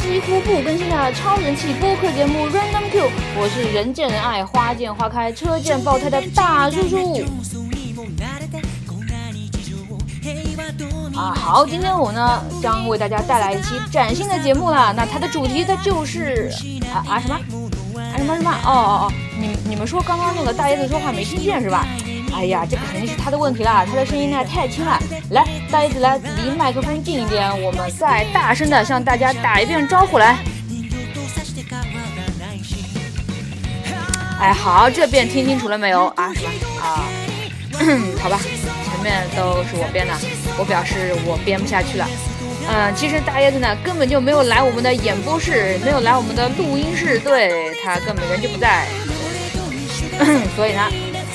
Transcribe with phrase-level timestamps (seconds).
[0.00, 7.24] 几乎不更新的超人气播客节目 Random Q，我是人见人爱、花见花开、车见爆胎的大叔叔。
[11.14, 14.92] 啊，好，今天我呢将为大家带来一期崭新的节目了。
[14.96, 16.50] 那它的主题它就是
[16.92, 17.34] 啊啊什么？
[17.34, 18.50] 啊什么什么？
[18.64, 21.86] 哦哦哦，你你们说刚刚那个大爷子说话没听见是吧？
[22.34, 25.00] 哎呀，这肯定是他的问题啦，他的声音呢太轻了。
[25.30, 30.38] 来，大爷子来离麦克风近一点，我们再大声的向大家打一遍招呼来。
[34.40, 36.34] 哎，好，这遍听清楚了没有啊？
[36.34, 36.50] 什么
[36.82, 37.06] 啊？
[38.20, 38.38] 好吧，
[38.84, 40.12] 前面都是我编的，
[40.58, 42.06] 我表示我编不下去了。
[42.68, 48.86] 嗯，其实大爷子呢根本就没有来我们的演播室，没有来我们的录音室，对他根本人就不在。
[50.56, 50.82] 所以呢。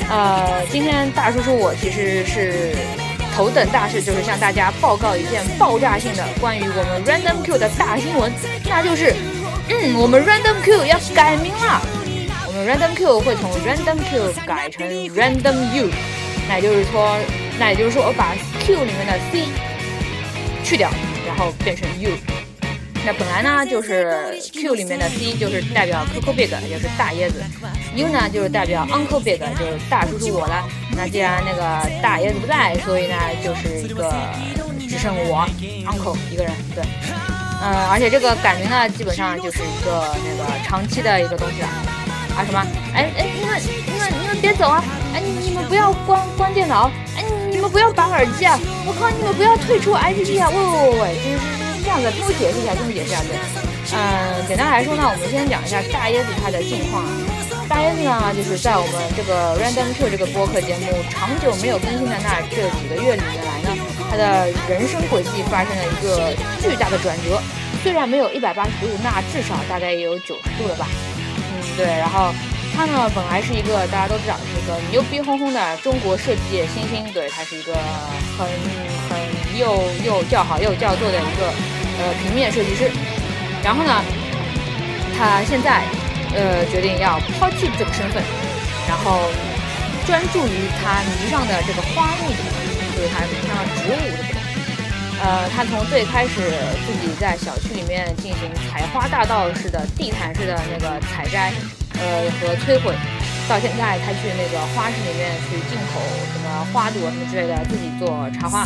[0.09, 2.75] 呃，今天大叔叔我其实是
[3.35, 8.31] 头等大事，就是向大家报告一件爆炸性的关于我们 Random Q 的大新闻，
[8.67, 9.13] 那就是，
[9.69, 11.79] 嗯，我们 Random Q 要改名了，
[12.47, 15.89] 我们 Random Q 会从 Random Q 改成 Random U，
[16.47, 17.15] 那也就是说，
[17.59, 19.45] 那也就是说，我把 Q 里面的 C
[20.63, 20.89] 去掉，
[21.27, 22.09] 然后变成 U。
[23.05, 27.41] 那本来呢，就是 Q 里面的 C 就是代表 Coco Big，也就是大椰子
[27.95, 30.63] ；U 呢就是代表 Uncle Big，就是大叔叔我了。
[30.95, 34.13] 那既然那个大椰子不在，所以呢就是一个
[34.87, 35.47] 只剩我
[35.87, 36.51] Uncle 一个人。
[36.75, 36.83] 对，
[37.63, 41.67] 嗯，而且这个改名呢，基本上就是一个那个长期的一个东西了。
[42.35, 42.59] 啊什么？
[42.93, 44.83] 哎哎，你们你们你们别走啊！
[45.13, 46.89] 哎你们不要关关电脑！
[47.17, 48.57] 哎你们不要拔耳机啊！
[48.85, 50.49] 我靠你们不要退出 APP 啊！
[50.49, 51.58] 喂喂喂喂，真是。
[51.89, 53.33] 这样子，听我解释一下，听我解释一下，对，
[53.97, 57.01] 嗯，简单来说呢，我们先讲一下大椰子他的近况。
[57.65, 63.73] 大椰子呢，就是在我们这个 Random Q 这个播客节目长久没有更新的那这几个月里面来呢，
[64.05, 66.29] 他的人生轨迹发生了一个
[66.61, 67.41] 巨大的转折。
[67.81, 70.85] 虽然没有一百八十度，那至少大概也有九十度了吧？
[71.25, 71.89] 嗯，对。
[71.97, 72.29] 然后
[72.77, 77.73] 他呢，本来是一个大家都知道是一个牛逼哄哄的中国设计界新星，对他是一个
[78.37, 78.45] 很
[79.09, 79.17] 很
[79.57, 81.78] 又又叫好又叫座的一个。
[81.99, 82.89] 呃，平面设计师，
[83.61, 84.01] 然后呢，
[85.17, 85.83] 他现在
[86.33, 88.23] 呃决定要抛弃这个身份，
[88.87, 89.19] 然后
[90.07, 94.39] 专注于他迷上的这个花木的东西，就是他迷上植物的东西。
[95.21, 96.39] 呃，他从最开始
[96.87, 101.51] 自己在小区里面进行采花大盗式的地毯式的那个采摘，
[101.99, 102.95] 呃和摧毁，
[103.49, 105.99] 到现在他去那个花市里面去进口
[106.31, 108.65] 什么花朵什么之类的，自己做插花。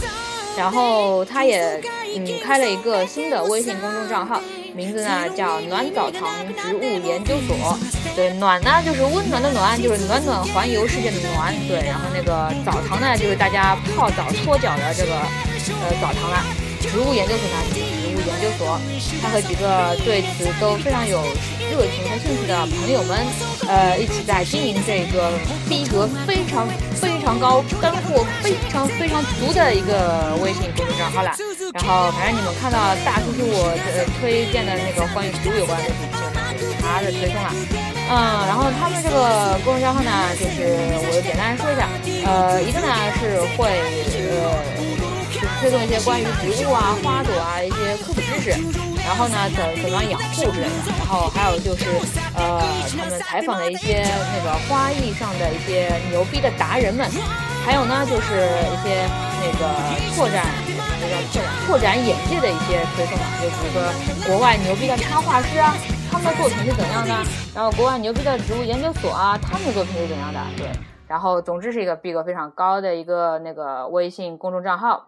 [0.57, 1.81] 然后他也
[2.15, 4.39] 嗯开了一个新的微信公众账号，
[4.75, 7.77] 名字呢叫暖澡堂植物研究所。
[8.15, 11.53] 对，暖呢就是温暖的暖，就是暖暖环游世界的暖。
[11.67, 16.43] 对，然后那个澡堂呢就是大家泡澡搓脚的这个呃澡堂了。
[16.81, 17.92] 植物研究所呢就是植物
[18.25, 18.79] 研究所。
[19.21, 21.21] 他和几个对此都非常有
[21.71, 23.19] 热情和兴趣的朋友们，
[23.67, 25.31] 呃一起在经营这个
[25.69, 26.67] 逼格非常。
[27.03, 31.31] 非常高，干货非常非常足的一个微信公众账号了。
[31.73, 37.49] 然后，反正你们看到大叔叔我呃推荐的那个关于植物有关的视频，就是他的推送了。
[38.11, 40.75] 嗯，然后他们这个公众账号呢，就是
[41.07, 41.87] 我简单说一下，
[42.27, 42.87] 呃，一个呢
[43.19, 43.71] 是会
[44.11, 44.82] 呃。
[45.63, 48.49] 推动一些关于植物啊、花朵啊一些科普知识，
[48.99, 51.85] 然后呢，怎怎么养护之类的，然后还有就是，
[52.35, 52.59] 呃，
[52.91, 57.09] 他们采访的一些那个花艺上的一些牛逼的达人们，
[57.63, 59.07] 还有呢，就是一些
[59.39, 59.63] 那个
[60.13, 60.43] 拓展，
[60.99, 65.73] 那叫拓展拓展眼界的一些推送啊，就比如说国外牛逼的插画师啊，
[66.11, 67.15] 他们的作品是怎样的，
[67.55, 70.67] 然后国外牛逼的植物研究所啊，他们的作品是怎样的，对，
[71.07, 75.07] 然后总之是一个逼格非常高的一个那个微信公众账号。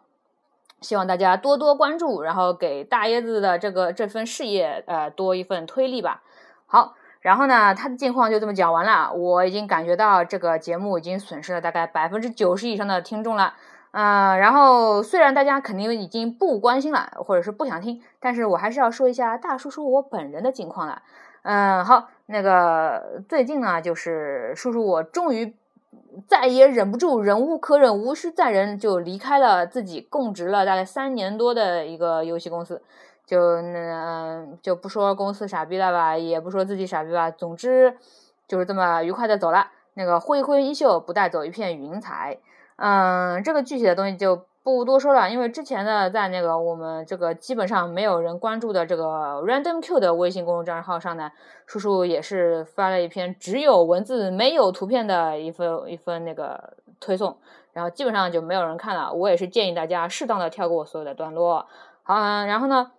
[0.86, 6.22] 希望大家多多关注，然后给大椰子的这个这份事业，呃，多一份推力吧。
[6.68, 9.12] 好，然后呢，他的近况就这么讲完了。
[9.12, 13.56] 我已经感觉到这个节目已经损失了大概百分之九十以上的听众了。
[13.94, 21.02] 嗯，然后虽然大家肯定已经不关心了，或者是不想听，但是我还是要说一下大叔叔我本人的近况了。
[21.42, 25.56] 嗯，好，那个最近呢，就是叔叔我终于。
[26.28, 32.82] 再也忍不住，忍无可忍，无需再忍，就离开了自己供职了大概三年多的一个游戏公司，
[33.26, 37.98] 就那就不说公司傻逼了吧，也不说自己傻逼吧，总之
[38.48, 39.68] 就是这么愉快的走了。
[39.94, 42.38] 那个挥挥衣袖，不带走一片云彩。
[42.76, 44.46] 嗯，这个具体的东西就。
[44.66, 51.32] 不多说了，因为之前呢，在那个我们这个基本上没有人关注的这个 Random Q 的微信公众账号上呢，
[51.68, 57.38] 叔叔也是发了一篇只有文字没有图片的一份一份那个推送，
[57.74, 59.14] 然后基本上就没有人看了。
[59.14, 61.68] 我也是建议大家适当的跳过所有的段落。
[62.02, 62.16] 好，
[62.46, 62.92] 然后呢，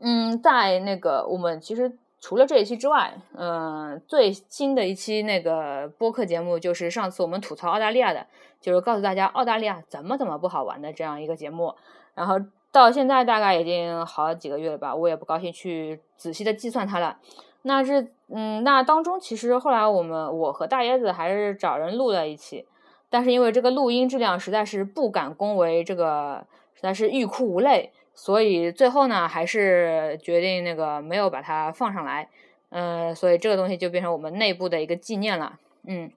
[0.00, 8.26] 嗯，在那个我们其实除了这一期之外，嗯，最新的一期那个播客节目就是上次我们吐槽澳大利亚的，
[8.62, 11.74] 就是告诉大家澳大利亚怎么怎么不好玩的这样一个节目。
[12.14, 12.36] 然后
[12.72, 17.18] 到现在大概已经好几个月了吧，我也不高兴去仔细的计算它了。
[17.60, 22.64] 那是嗯，那当中其实后来我们我和大椰子还是找人录了一期，
[23.10, 27.92] 但是因为这个录音质量实在是不敢恭维，这个实在是欲哭无泪。
[28.14, 32.28] 所以最后呢，还是决定那个没有把它放上来，
[32.70, 36.10] 嗯，所以这个东西就变成我们内部的一个纪念了，嗯，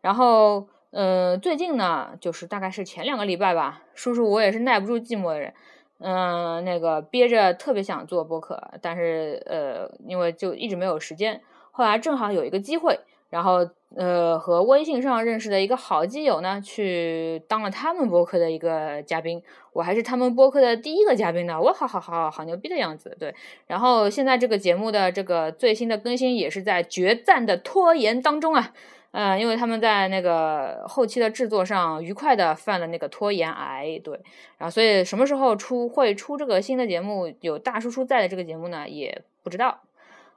[0.00, 5.54] 然后，呃，最近呢，就是大概是前两个礼拜吧，叔叔我也是耐不住寂寞的人，
[5.98, 13.00] 嗯，那个憋着特别想做播客，但是呃，因为就一直没有时间，后来正好有一个机会。
[13.32, 19.42] 然后，呃，和微信上认识的一个好基友呢，去当了他们播客的一个嘉宾，
[19.72, 23.34] 我还是他们播客的第一个嘉宾呢，我好好好好牛逼的样子，对。
[23.66, 28.74] 然后现在这个节目的这个最新的更新也是在决战的拖延当中啊，
[29.12, 34.20] 嗯，因为他们在那个后期的制作上愉快的犯了那个拖延癌，对。
[34.58, 39.80] 然后所以什么时候出会出这个新的节目，有大叔叔在的这个节目呢，也不知道，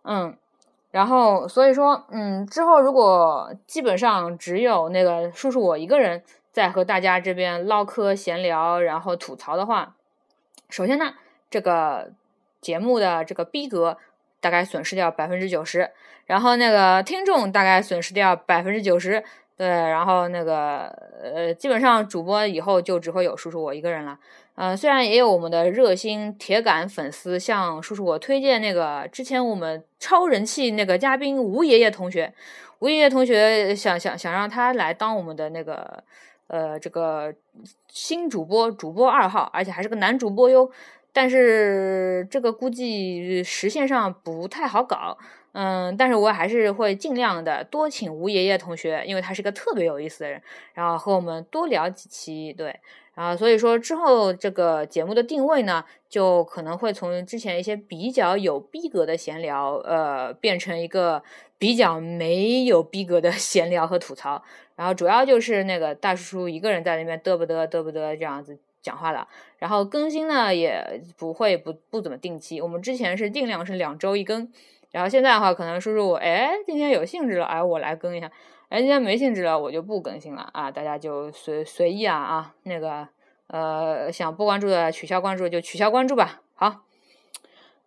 [0.03, 0.37] 嗯。
[0.95, 9.95] 然后，所以说，嗯，之后如果基本上只有那个叔叔我一个人在和大家这边唠嗑闲聊，然后吐槽的话，
[10.69, 11.15] 首先呢，
[11.49, 12.13] 这个
[12.61, 13.97] 节目的这个逼格
[14.39, 15.91] 大概损失掉百分之九十，
[16.27, 19.21] 然后那个听众大概损失掉百分之九十。
[19.57, 20.87] 对，然后那个
[21.23, 24.19] 呃，基本上主播以后就只会有叔叔我一个人了。
[24.55, 32.33] 嗯，虽然也有我们的热心铁杆粉丝向叔叔我推荐那个之前我们超人气那个嘉宾吴爷爷同学，
[32.79, 36.03] 吴爷爷同学想想想让他来当我们的那个
[36.47, 37.33] 呃这个
[37.87, 40.69] 新主播主播二号，而且还是个男主播哟。
[41.13, 45.17] 但是这个估计实现上不太好搞。
[45.57, 50.41] 嗯，但是我还是会尽量的多请吴爷爷同学，因为他是个特别有意思的人，
[50.73, 52.77] 然后和我们多聊几期，对，
[53.13, 61.23] 然后所以说之后这个节目的定位呢，就可能会从之前一些比较有逼格的闲聊，呃，变成一个
[61.57, 64.43] 比较没有逼格的 闲聊和吐槽，
[64.75, 69.25] 然后主要就是那个大叔叔一个人在那边嘚不嘚嘚不嘚这样子讲话了，
[69.57, 74.51] 然后更新呢也不会不不怎么定期，我们之前是定量是两周一更。
[74.95, 78.31] 然后现在的话，可能叔叔我哎，今天有兴致了，哎，我来更一下，
[78.69, 83.05] 哎，今天没兴致了，我就不更新了啊，大家就随随意啊啊，那个
[83.47, 86.39] 呃，想不关注的取消关注就取消关注吧。
[86.55, 86.77] 好，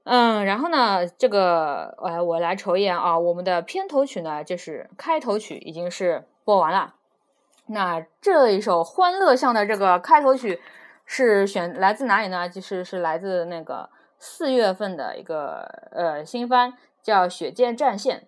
[0.04, 6.96] 嗯，然后呢，这个哎，我来瞅一眼啊，我们的片头曲呢，就是开头曲已经是播完了。
[7.68, 10.60] 那这一首欢乐向的这个开头曲
[11.06, 12.46] 是选来自哪里呢？
[12.46, 13.88] 就是是来自那个
[14.18, 15.62] 四月份的一个
[15.92, 16.74] 呃新番。
[17.08, 18.18] 叫《血剑战线》，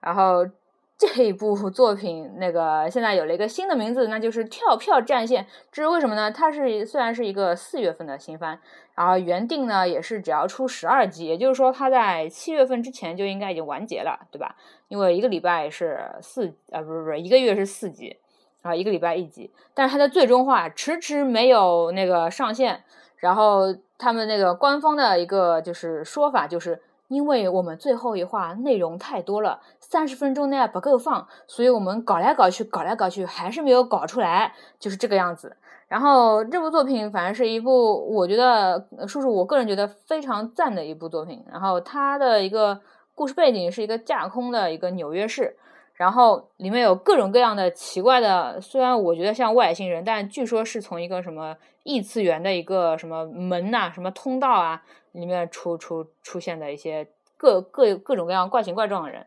[0.00, 0.46] 然后
[0.98, 5.44] 这一部作品那个现在有了一个新的名字，那就是《跳票战线》。
[5.72, 6.30] 这是为什么呢？
[6.30, 8.60] 它是虽然是一个四月份的新番，
[8.94, 14.54] 然后原定呢也是只要出十二集，也就是说它在七月份之前就应该已经完结了，对吧？
[14.88, 18.18] 因为一个礼拜是四啊，不是不是一个月是四集
[18.60, 19.50] 啊，一个礼拜一集。
[19.72, 22.84] 但是它的最终话迟迟没有那个上线，
[23.16, 26.82] 然后他们那个官方的一个就是说法就是。
[27.12, 35.54] 因为我们最后一话内容太多了，三十分钟内不够放，所以我们搞来搞去，搞来搞去还是没有搞出来，就是这个样子。
[35.88, 41.44] 然后这部作品反正是一部我觉得，叔叔我个人觉得非常赞的一部作品。
[41.52, 42.80] 然后它的一个
[43.14, 45.54] 故事背景是一个架空的一个纽约市，
[45.92, 54.82] 然后里面有各种各样的奇怪的，虽然我觉得像外星人，但据说是从一个什么异次元的一个什么门呐，什么通道啊。
[55.12, 59.26] 里面出出出现的一些各各各种各样怪形怪状的人，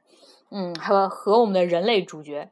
[0.52, 2.50] 嗯，和和我们的人类主角，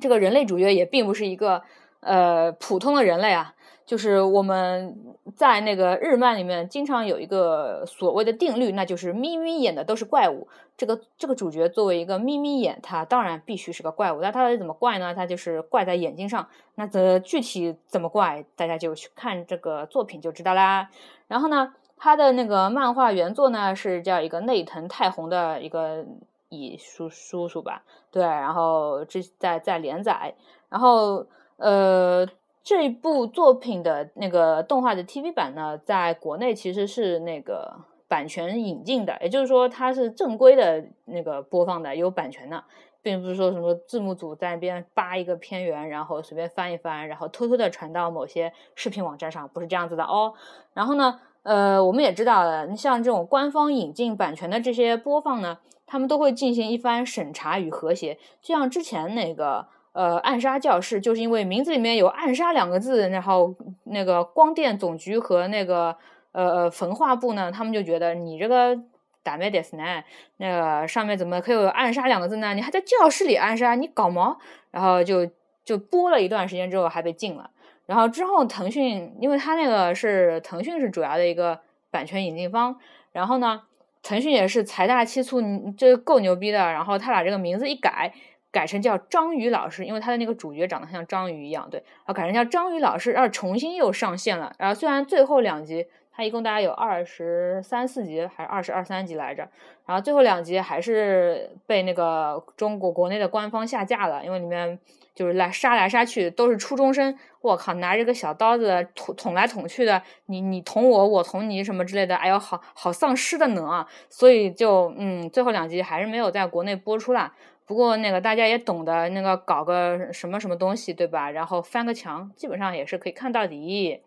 [0.00, 1.62] 这个人类主角也并不是一个
[2.00, 3.54] 呃普通的人类啊，
[3.86, 4.96] 就是我们
[5.34, 10.48] 在那个日漫里面经常有一个所谓的定律，那就是眯眯眼的都是怪物。
[10.74, 14.20] 这个这个主角作为一个眯眯眼，他当然必须是个怪物。
[14.20, 15.14] 那他怎么怪呢？
[15.14, 16.48] 他就是怪在眼睛上。
[16.74, 20.90] 那这具体怎么怪，大家就去看这个作品就知道啦。
[21.28, 21.74] 然后呢？
[22.02, 26.04] 他的那个漫画原作呢，是叫一个内藤太宏的一个
[26.48, 30.34] 乙叔叔叔吧，对，然后这在在连载，
[30.68, 31.24] 然后
[31.58, 32.26] 呃
[32.64, 37.72] 这部作品的那个动画的 TV 版呢，在国内其实是那个
[38.08, 42.64] 版权引进的，也就是说它是正规的那个播放的，有版权的，
[43.00, 50.34] 并不是说什么字幕组在那边扒一个片源，然后随便翻一翻，然后偷偷的传到某些视频网站上，不是这样子的哦。
[50.74, 58.18] 然后呢，呃，我们也知道了，你像这种官方引进版权的这些播放呢，他们都会进行一番审查与和谐。
[58.40, 65.96] 就像之前那个呃暗杀教室，就是因为名字里面有暗杀两个字，然后那个光电总局和那个
[66.32, 68.78] 呃呃焚化部呢，他们就觉得你这个。
[69.24, 70.02] 打咩的斯呢？
[70.38, 72.54] 那个上面怎么可以有暗杀两个字呢？
[72.54, 74.36] 你还在教室里暗杀，你搞毛？
[74.72, 75.24] 然后就
[75.64, 77.48] 就播了一段时间之后还被禁了。
[77.92, 82.74] 然后之后腾讯，因为它那个是腾讯是主要的一个版权引进方，
[83.12, 83.60] 然后呢，
[84.02, 85.42] 腾讯也是财大气粗，
[85.76, 86.58] 这够牛逼的。
[86.72, 88.10] 然后他把这个名字一改，
[88.50, 94.54] 改成叫章鱼老师，因为他的那个主角长得像章鱼一样，对，然后改成叫章鱼老师，然后重新又上线了。
[94.58, 95.86] 然后虽然最后两集。
[96.14, 99.48] 它一共大概有二十三四集，还是二十二三集来着？
[99.86, 104.78] 然后最后两集还是被那个中国国内的官方下架了，因为里面
[105.14, 113.86] 就是来杀来杀去都是初中生，我靠，拿着个小刀子捅捅来捅去的，你你捅我，我捅你什么之类的，哎呦，好好丧尸的呢啊！
[114.08, 117.34] 所以就嗯，最后两集还是没有在国内播出啦。
[117.66, 121.30] 不过那个大家也懂得，那个搞个什么什么东西，对吧？
[121.30, 124.00] 然后翻个墙，基本上也是可以看到底。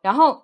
[0.00, 0.42] 然后。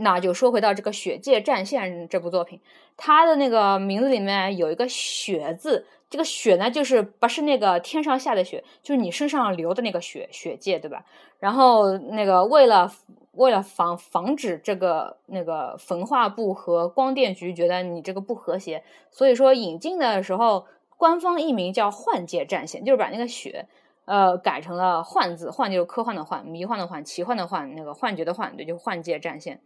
[0.00, 2.60] 那就说回到这个《血界战线》这部作品，
[2.96, 11.04] 它的那个名字里面有一个“血”字，这个“血”呢，就是不是那个天上下的血，就是你身上流的那个血，血界，对吧？
[11.38, 12.90] 然后那个为了
[13.32, 23.66] 为了防防止这个那个焚化部和光电局觉得你这个不和谐，所以说引进的时候，官方译名叫《幻界战线》，就是把那个血。
[24.10, 29.60] 呃，改成了幻字，幻就是科幻的幻，迷幻的幻，奇幻的幻，那个幻觉的幻，对，就幻界战线。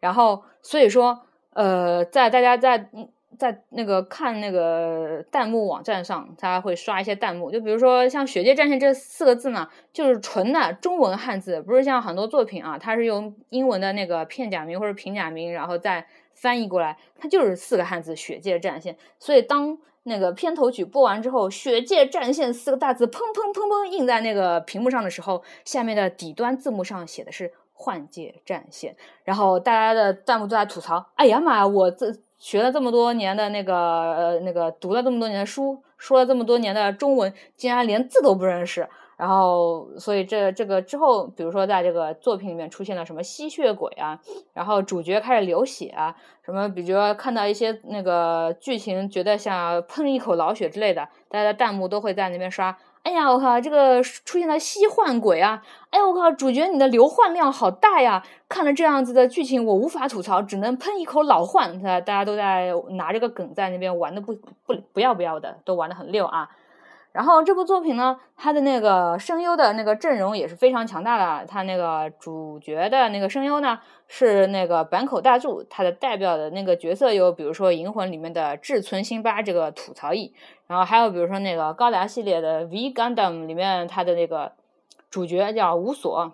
[0.00, 1.20] 然后，所以说，
[1.52, 2.90] 呃，在大家在
[3.38, 18.96] 在那个看那个弹幕网站上，他会刷一些弹幕，就比如说像“血界战线”这四个字呢，就是纯的中文汉字，不是像很多作品啊，它是用英文的那个片假名或者平假名，然后再翻译过来，它就是四个汉字“血界战线”。
[19.18, 32.12] 所以当那个片头曲播完之后，“血界战线”四个大字砰砰砰砰印在那个屏幕上的时候，下面的底端字幕上写的是“幻界战线”，然后大家的弹幕都在吐槽：“哎呀妈呀，我这
[32.44, 38.86] 学了这么多年的那个呃那个读了这么多年的书，说了这么多年的中文，竟然连字都不认识。”
[39.16, 44.20] 然后，所以这这个之后，比如说在这个作品里面出现了什么吸血鬼啊，
[44.52, 52.76] 然后主角开始流血啊，什么，比如说看到一些那个剧情，觉得像喷一口老血之类的，大家弹幕都会在那边刷。
[53.04, 55.62] 哎呀，我靠，这个出现了西幻鬼啊！
[55.90, 58.24] 哎呀，我靠，主角你的流幻量好大呀！
[58.48, 61.82] 看了这样子的剧情，我无法吐槽，只能喷一口老幻。
[61.82, 64.34] 大家都在拿这个梗在那边玩的不
[64.64, 66.48] 不不要不要的，都玩的很溜啊。
[67.12, 71.46] 然后这部作品呢，它的那个声优的那个阵容也是非常强大的。
[71.46, 80.34] 它那个主角的那个声优呢，是那个坂口大柱，他的代表的那个角色有，比如说《银魂》里面的志村辛巴这个吐槽役，
[80.66, 84.52] 然后还有比如说那个高达系列的《V Gundam》里面他的那个
[85.10, 86.32] 主角叫无所，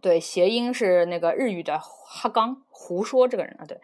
[0.00, 3.78] 对，谐音是那个日语的哈刚胡说这个人啊，对。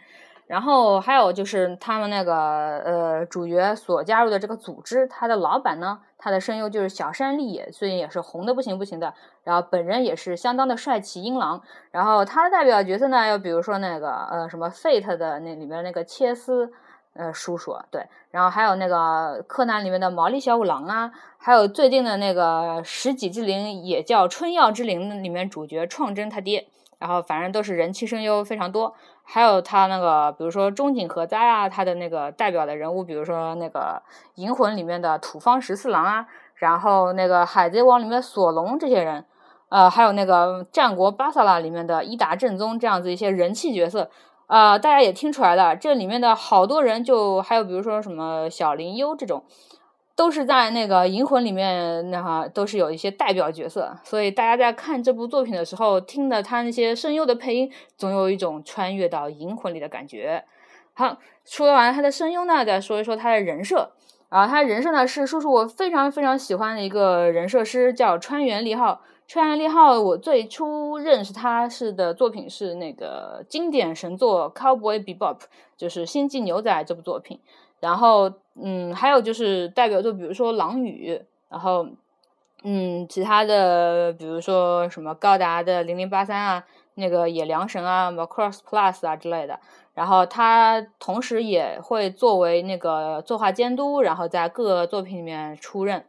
[0.46, 9.12] 然后还有就是他们那个呃主角所加入的这个组织，他的老板呢，他的声优就是小山丽野，最近也是红的不行不行的。
[9.42, 11.60] 然后本人也是相当的帅气英朗。
[11.90, 16.72] 然后他的代表角色呢，又比如说那个呃什么 Fate 的那里面那个切斯
[17.16, 18.06] 呃叔叔，对。
[18.30, 26.68] 然后还有那个柯南里面的毛利小五郎啊，还有最近的那个十几之灵也叫春药之灵里面主角创真他爹。
[26.98, 34.02] 然后反正都是人气声优非常多，还有他那个，比如说中井和哉啊，他的那个代表的人物，比如说那个
[34.36, 39.26] 银魂里面的土方十四郎啊，然后那个海贼王里面索隆这些人，
[39.68, 44.10] 呃，还有那个战国巴萨拉里面的伊达正宗这样子一些人气角色，
[44.46, 49.44] 啊，大家也听出来了，这里面的好多人就还有比如说什么小林优这种。
[50.16, 60.42] 都是在那个《银魂》里面，那哈都是有一些代表角色，所以大家在看这部作品的时候，听的他那些声优的配音，总有一种穿越到《银魂》里的感觉。
[60.94, 63.92] 好，说完他的声优呢，再说一说他的人设。
[64.30, 69.02] 啊，他人设呢是叔叔我非常非常喜欢的一个人设师，叫川原利浩。
[69.28, 75.38] 川原利浩，我最初认识他是的作品是那个经典神作《Cowboy Bebop》，
[75.76, 77.40] 就是《星际牛仔》这部作品。
[77.80, 81.12] 然后，嗯，还有就是代表作，比如说《狼语》，
[81.48, 81.88] 然后，
[82.62, 86.64] 嗯，其他的，比如说什么高达的零零八三啊，
[86.94, 89.58] 那个野良神啊、Macross Plus 啊之类的。
[89.94, 96.04] 然后他同时也会作为那个作画监督，然后在各个作品里面出任。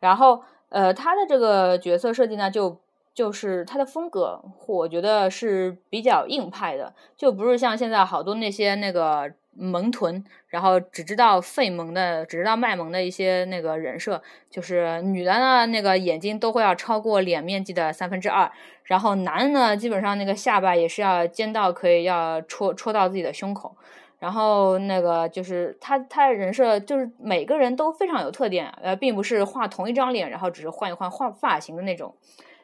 [0.00, 2.80] 然后，呃，他的这个角色设计呢，就
[3.14, 9.32] 就是他的风格，我觉得是比较硬派的，就不是像现在好多那些那个。
[9.54, 18.50] 萌臀，然后只知道废萌的，只知道卖萌的一些那个人设，就是女的呢，那个眼睛都会要超过脸面积的三分之二，
[18.84, 23.76] 然后男的呢，基本上那个下巴也是要尖到可以要戳戳到自己的胸口，
[24.22, 32.14] 然后那个就是他他人设就是每个人都非常有特点，呃，并不是画同一张脸，然后只是换一换画发型的那种，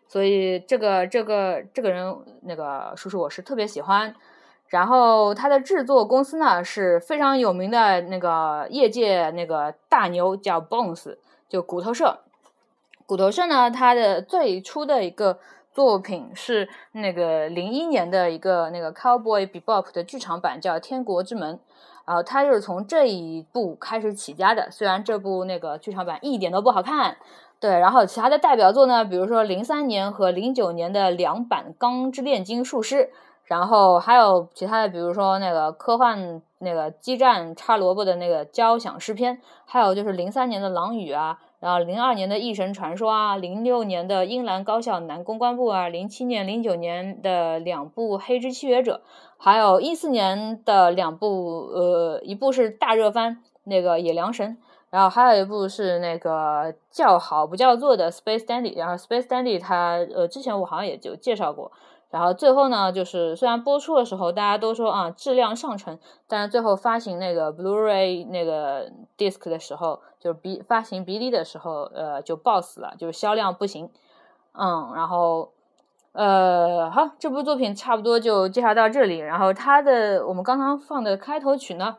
[0.06, 4.14] 所以这个这个这个人那个叔叔我是特别喜欢。
[4.68, 11.16] 然后他的制作公司呢是非常有名的那个业界那个大牛，叫 Bones，
[11.48, 12.20] 就骨头社。
[13.04, 15.40] 骨头社呢，它的最初的一个
[15.78, 21.54] 作品是那个零一年的一个那个 Cowboy Bebop 的剧场版，叫《天国之门》。
[22.04, 24.68] 然后它就是从这一部开始起家的。
[24.73, 27.16] 虽然这部那个剧场版一点都不好看，
[27.61, 27.78] 对。
[27.78, 32.97] 然后其他的代表作呢，比如说零三年和零九年的两版《钢之炼金术师》。
[33.44, 49.02] 然后还有其他的，比如说那个科幻那个激战插萝卜的那个交响诗篇，还有就是零三年的狼语啊，然后零二年的异神传说啊，零六年的英兰高校男公关部啊，零七年、零九年的两部黑之契约者，
[49.36, 54.56] 还有一四年的两部，呃，一部是大热番那个野良神，
[54.90, 61.72] 然后还有一部是那个叫好不叫座的 Space Dandy，然后 Space Dandy 它呃之前我好像也就介绍过。
[62.10, 73.90] 然后最后呢，就是虽然播出的时候大家都说啊质量上乘，但是最后发行那个 Blu-ray 那个 disc 的时候，就是比发行 B D 的时候，呃，就爆死了，就是销量不行。
[74.52, 75.52] 嗯，然后
[76.12, 79.18] 呃，好，这部作品差不多就介绍到这里。
[79.18, 81.98] 然后它的我们刚刚放的开头曲呢，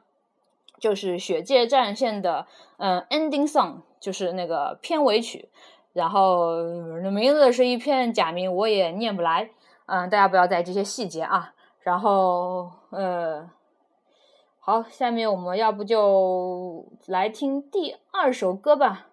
[0.80, 5.50] 就是《血界战线》的嗯 ending song，就是那个片尾曲。
[5.94, 6.56] 然后
[7.12, 9.52] 名字是一片假名，我也念不来。
[9.90, 11.54] 嗯，大家不要在意这些细节啊。
[11.82, 13.50] 然后，呃，
[14.60, 19.09] 好，下面我们要不就来听第二首歌吧。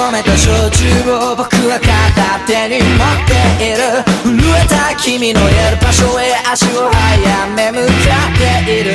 [0.00, 3.36] 込めた焼酎を僕は片手に持って
[3.68, 4.00] いる。
[4.24, 7.92] 震えた君のやる場所へ足を速め向か
[8.32, 8.88] っている。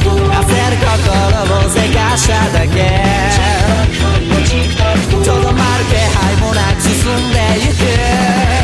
[0.00, 0.08] 焦
[0.70, 0.88] る心
[1.56, 2.74] をせかしただけ。
[5.24, 8.59] とどまる気配もなく進んでゆく。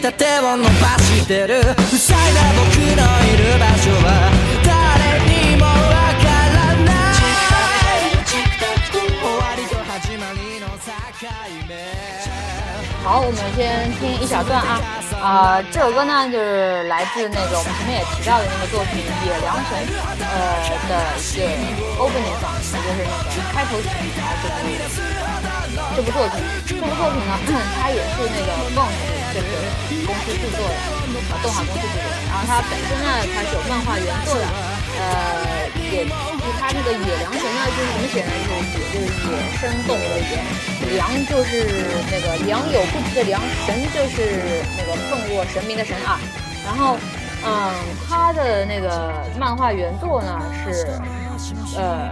[0.00, 4.08] た手を伸ばしてる塞いだ僕のいる場所は
[4.64, 5.70] 誰にもわ
[6.16, 6.58] から
[6.88, 8.16] ない
[8.96, 10.88] 終わりと始まりの境
[11.68, 11.70] 目
[13.02, 14.80] 好，我们先听一小段啊
[15.20, 15.62] 啊！
[15.72, 19.76] 这首歌呢，就是来自那个我们前面也提到的那个作品《野良神》
[20.20, 20.28] 呃
[20.88, 21.44] 的一
[21.76, 23.88] 个 opening song，也就是那个开头曲
[24.20, 24.36] 啊。
[24.40, 25.39] 这部
[25.96, 27.32] 这部作品，这部作品呢，
[27.80, 29.20] 它也是那个 Bones。
[29.30, 29.46] 就是
[30.04, 30.74] 公司制作的，
[31.30, 32.18] 呃，动画公司制作的。
[32.26, 34.42] 然后它本身呢，它是有漫画原作的，
[34.98, 36.10] 呃，也就
[36.58, 38.32] 它那个野良神呢，就是怎么写呢？
[38.42, 40.42] 就是野就是野生动物的野，
[40.96, 46.18] 良就是那个良莠不齐的良，神就是那个奉若神明的神啊。
[46.66, 46.98] 然后，
[47.46, 47.70] 嗯，
[48.08, 50.90] 它的那个漫画原作呢是，
[51.78, 52.10] 呃，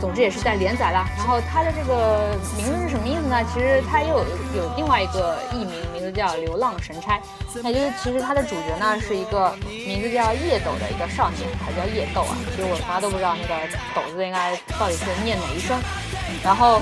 [0.00, 1.06] 总之也是在连载了。
[1.18, 3.44] 然后它的这个名字是什么意思呢？
[3.52, 4.24] 其实它又有
[4.56, 5.74] 有另外一个译名。
[5.92, 7.18] 名字叫《流浪神差》，
[7.62, 12.34] 那就是其实它的主角呢是一个名字叫叶斗的一个少年，他叫叶斗啊。
[12.56, 13.54] 其实我从来都不知道那个
[13.94, 15.78] 斗字应该到底是念哪一声。
[16.42, 16.80] 然后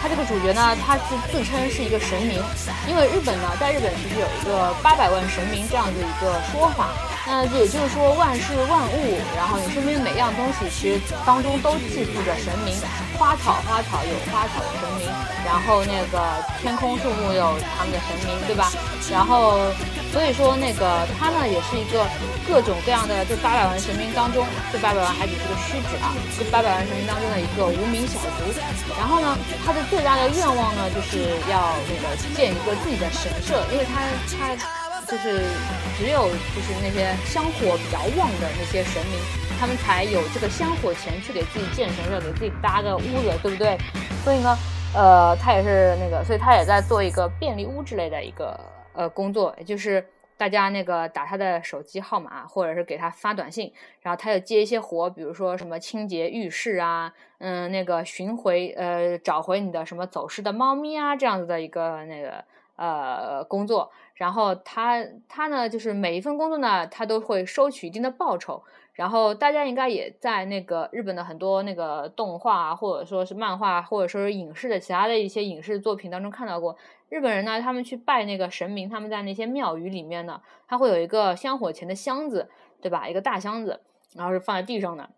[0.00, 2.42] 他这个主角呢，他是自称是一个神明，
[2.88, 6.88] 因为日本呢，在日本其实有一个八百万神明这样子一个说法。
[7.26, 12.74] 那也就是说，万事万物，然后你身边每样东西，其实当中都寄宿着神明。
[13.18, 15.10] 花草花草有花草的神明，
[15.44, 16.20] 然后那个
[16.60, 18.70] 天空树木有他们的神明，对吧？
[19.10, 19.58] 然后
[20.12, 22.06] 所以说那个他呢，也是一个
[22.46, 28.52] 各种各样的这八百万神明当中，这八百万还只是个虚指啊，这八百万神明当中的一个无名小卒。
[28.98, 34.02] 然后呢，他的最大的愿望呢，就是要那个建一个自己的神社，因为他
[34.36, 34.56] 他。
[35.08, 35.40] 就是
[35.96, 39.18] 只有就是那些香火比较旺的那些神明，
[39.58, 43.78] 他们才有这个香火钱去给自己建神社，给自己搭个屋子，对不对？
[44.22, 44.54] 所以呢，
[44.94, 48.58] 呃，他也是那个，所以他也在做一个便利屋之类的一个
[48.92, 50.06] 呃工作，也就是。
[50.38, 53.72] 大家那个打他的手机号码，或者是给他发短信，
[54.02, 62.44] 然后他就接一些活，比如说什么清洁浴室啊，嗯，那个寻回呃找回你的什么走失的猫咪啊，这样子的一个那个
[62.76, 63.90] 呃工作。
[64.14, 68.62] 然后他他呢，就是每一份工作呢，他都会收取一定的报酬。
[68.98, 76.76] 然后大家应该也在那个日本的很多那个动画，或者说是漫画，或者说是影视的其他的一些影视作品当中看到过。
[77.08, 83.08] 日本人呢，他们去拜那个神明，他们在那些庙宇里面呢，他会有一个香火钱的箱子，对吧？
[83.08, 83.80] 一个大箱子，
[84.16, 85.08] 然后是放在地上的。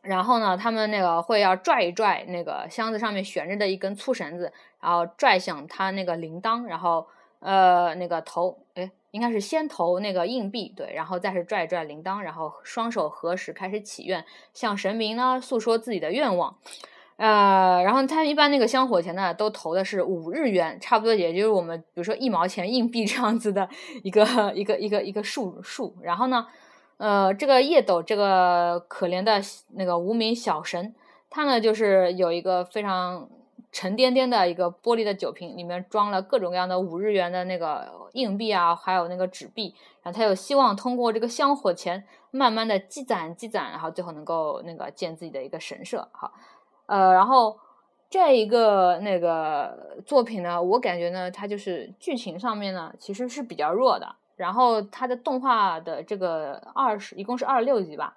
[0.00, 7.06] 然后呢，他们那个会要拽一拽那个箱子上面悬着的一根粗绳子，然后拽响他那个铃铛，然后
[7.44, 16.56] 呃那个投，哎，应该是先投那个硬币，对，然后再是拽一拽铃铛，然后双手合十开始祈愿，向神明呢诉说自己的愿望。
[17.16, 23.68] 呃，然后他一般那个香火钱呢，都投的是五日元，差不多也就是我们比如说一毛钱硬币这样子的
[24.02, 25.94] 一个一个一个一个数数。
[26.02, 26.46] 然后呢，
[26.96, 29.40] 呃，这个叶斗这个可怜的
[29.74, 30.92] 那个无名小神，
[31.30, 33.28] 他呢就是有一个非常
[33.74, 39.74] 沉甸甸的一个玻璃的酒瓶，里面装了各种各样的五日元的那个硬币啊，还有那个纸币。
[40.00, 46.32] 然后他又希望通过这个香火钱，慢慢的积攒积攒，然后最后能够那个建自己的一个神社，好。
[46.86, 47.58] 呃，然后
[48.08, 54.14] 这一个那个作品呢，我感觉呢，它就是剧情上面呢其实是比较弱的。
[54.36, 58.16] 然后它的动画的这个二十，一共是二十六集吧。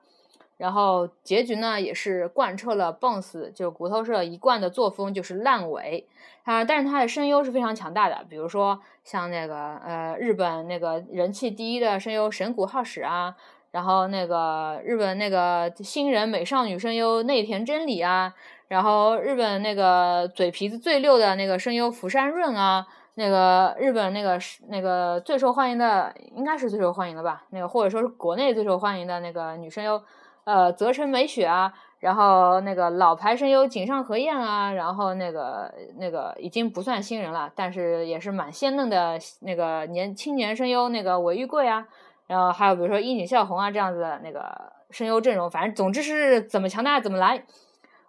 [0.58, 6.08] 然后结局呢也是贯彻了 BOSS 就骨头社一贯的作风，就是烂尾
[6.44, 6.64] 啊。
[6.64, 13.36] 但是它的声优是非常强大的，比如说像那个呃日本那个人气第一的声优神谷浩史啊。
[13.70, 18.34] 然后那个日本那个新人美少女声优内田真理啊，
[18.70, 24.40] 然后日本那个嘴皮子最溜的那个声优福山润啊，那个日本那个
[24.70, 30.02] 那个最受欢迎的应该是最受欢迎的吧，那个或者说是国内最受欢迎的那个女声优，
[30.48, 41.86] 呃泽城美雪啊，然后那个老牌声优井上和彦啊，然后那个那个已经不算新人了，但是也是蛮鲜嫩的那个年青年声优那个尾玉贵啊。
[42.28, 47.44] 然后还有比如说樱井孝宏啊这样子的那个声优阵容，反正总之是怎么强大怎么来，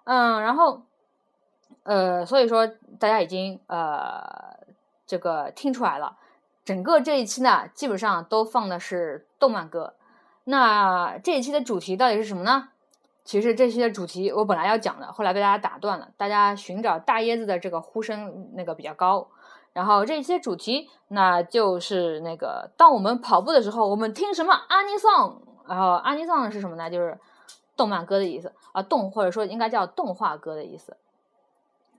[0.04, 0.82] 嗯，然后
[1.82, 2.68] 呃，所以说
[3.00, 4.22] 大家已经呃
[5.08, 6.16] 这个听出来了，
[6.64, 9.94] 整个这一期呢基本上都放的是动漫歌。
[10.48, 12.70] 那这一期的主题到底是什么呢？
[13.22, 16.08] 其实这期的主题我本来要讲的，后来被大家打断了。
[16.16, 19.28] 大家寻找大椰子的这个呼声那个比较高。
[19.74, 25.42] 然后这些主题，那就是那个，当我们跑步的时候，我们听什么阿尼桑？
[25.68, 26.88] 然后阿尼桑是什么呢？
[26.88, 27.18] 就是
[27.76, 30.96] 动漫歌的意思啊，动或者说应该叫动画歌的意思。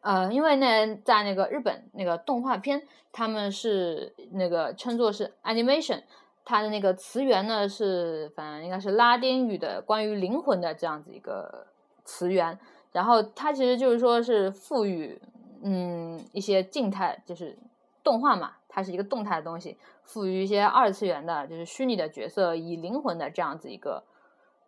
[0.01, 2.81] 呃，因为呢，在那个日本那个动画片，
[3.12, 6.01] 他们是那个称作是 animation，
[6.45, 11.67] 它的那个词源呢是反正应该是拉丁语的关于灵魂的这样子一个
[12.04, 12.58] 词源。
[12.91, 15.21] 然后它其实就是说是赋予。
[15.62, 17.54] 嗯，一些静态就是
[18.02, 24.02] 动画嘛，它是一个动态的东西，赋予一些二次元的，就是虚拟的角色以灵魂的这样子一个，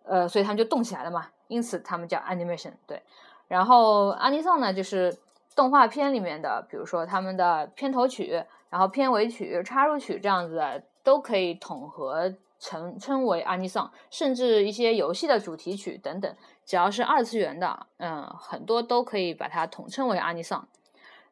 [0.03, 2.73] 呃，所以他们就动起来了嘛，因此他们叫 animation。
[2.85, 3.01] 对，
[3.47, 5.17] 然后 a n i s o n 呢，就是
[5.55, 16.35] 动画片里面的，比如说他们的片头曲、然后片尾曲、插入曲这样子的，都可以统合成称为 animation，甚至一些游戏的主题曲等等，
[16.65, 20.61] 只要是二次元的，嗯，很多都可以把它统称为 animation。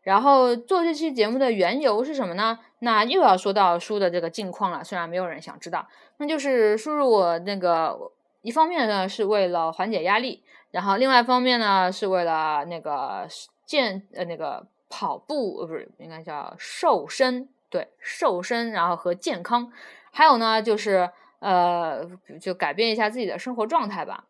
[0.02, 2.58] 然后做这期节目的缘由是什么呢？
[2.80, 4.84] 那又要说到书的这个近况了。
[4.84, 5.86] 虽然没有人想知道，
[6.18, 13.28] 那就是输入我那个一方面呢是为了缓解压力，然后另外一方面呢是为了那个
[13.66, 19.72] 健呃那个跑步呃不是应该叫瘦身对瘦身，然后和健康，
[20.12, 22.10] 还有呢就是呃
[22.42, 24.26] 就改变一下自己的生活状态吧。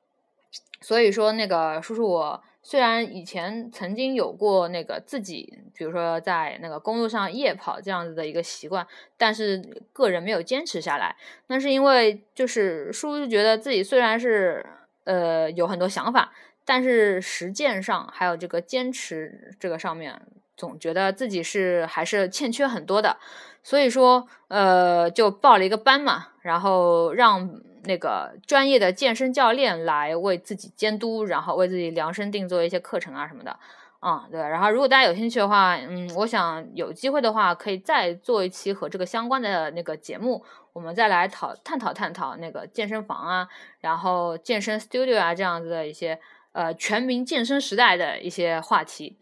[0.81, 2.43] 所以说那个叔叔我。
[2.61, 8.85] 虽然以前曾经有过那个自己，比如说在那个公路上夜跑这样子的一个习惯，
[9.17, 11.15] 但是个人没有坚持下来。
[11.47, 14.63] 那是因为就是叔叔觉得自己虽然是
[15.05, 16.33] 呃有很多想法，
[16.65, 20.21] 但是实践上还有这个坚持这个上面，
[20.59, 23.17] 总觉得自己是还是欠缺很多的。
[23.63, 27.49] 所以说呃就报了一个班嘛，然后让
[27.85, 33.57] 那个专业的健身教练来为自己监督，然后为自己量身定做一些课程啊什么的。
[33.99, 40.41] 啊，对，然后如果大家有兴趣的话，嗯，我想有机会的话，可以再做一期和这个相关的那个节目，
[40.71, 43.45] 我们再来讨探讨探讨那个健身房啊，
[43.81, 46.17] 然后健身 studio 啊这样子的一些
[46.53, 49.17] 呃全民健身时代的一些话题。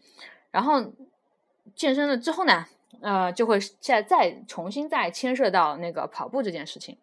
[0.52, 0.80] 然后
[1.74, 2.66] 健身了之后呢，
[3.00, 6.96] 呃，就会再再重新再牵涉到那个跑步这件事情。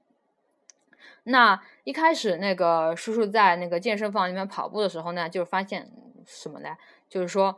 [1.24, 5.92] 那一开始那个叔叔在那个健身房里面跑步的时候呢，就发现
[6.26, 6.78] 什么呢？
[7.10, 7.58] 就是说，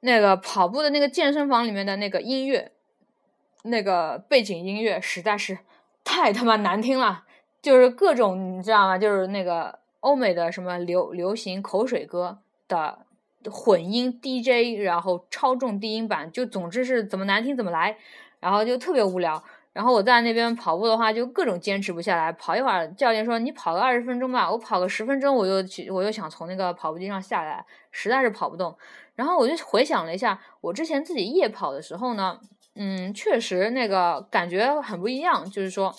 [0.00, 2.70] 那个跑步的那个健身房里面的那个音乐，
[3.64, 5.58] 那个背景音乐实在是
[6.04, 7.24] 太他妈难听了，
[7.60, 8.96] 就是各种你知道吗？
[8.98, 13.06] 就是那个欧美的什么流流行口水歌的
[13.50, 17.96] 混音 DJ，然后超重低音版，就总之是怎么难听怎么来，
[18.40, 19.42] 然后就特别无聊。
[19.72, 22.30] 然后我在那边跑步的话，就各种坚持不下来。
[22.32, 24.50] 跑一会儿，教练说你跑个二十分钟吧。
[24.50, 28.76] 我跑个十分钟，我又去，我又想从那个跑步机上下来，实在是跑不动。
[29.14, 32.38] 然后我就回想了一下，我之前自己夜跑的时候呢，
[32.74, 35.42] 嗯，确实那个感觉很不一样。
[35.50, 35.94] 就是说，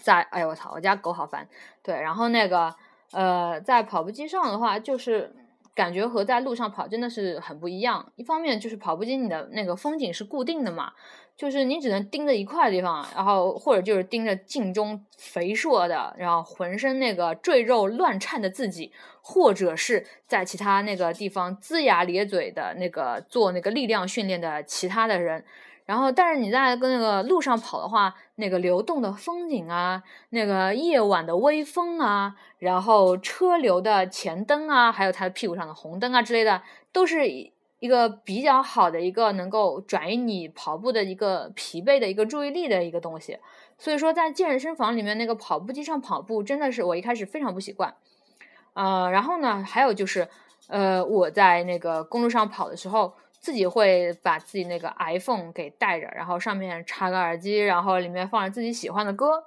[0.00, 1.46] 在哎呦我操，我家狗好烦。
[1.84, 2.74] 对，然后那个
[3.12, 5.32] 呃，在跑步机上的话，就是
[5.80, 8.12] 感觉和在路上跑真的是很不一样。
[8.16, 10.92] 一方面就是跑步机你的那个风景是固定的嘛。
[11.40, 25.42] 就是你只能盯着一块地方，然后或者就是盯着镜中肥硕的，然后浑身那个赘肉乱颤的自己，或者是在其他那个地方龇牙咧嘴的那个做那个力量训练的其他的人。
[25.90, 37.50] 然后，但是你在跟那个路上跑的话，那个流动的风景啊，那个夜晚的微风啊，然后车流的前灯啊，还有它的屁股上的红灯啊之类的，都是。
[37.80, 43.38] 一个比较好的一个能够转移你跑步的一个疲惫的一个注意力的一个东西，
[43.78, 47.94] 所以说在健身房里面那个跑步机上跑步真的是我一开始非常不习惯，
[48.74, 50.28] 呃，然后呢，还有就是，
[50.68, 59.46] 呃，我在那个公路上跑的时候，自己会把自己那个 iPhone 给带着，然后上面插个耳机，然后里面放着自己喜欢的歌，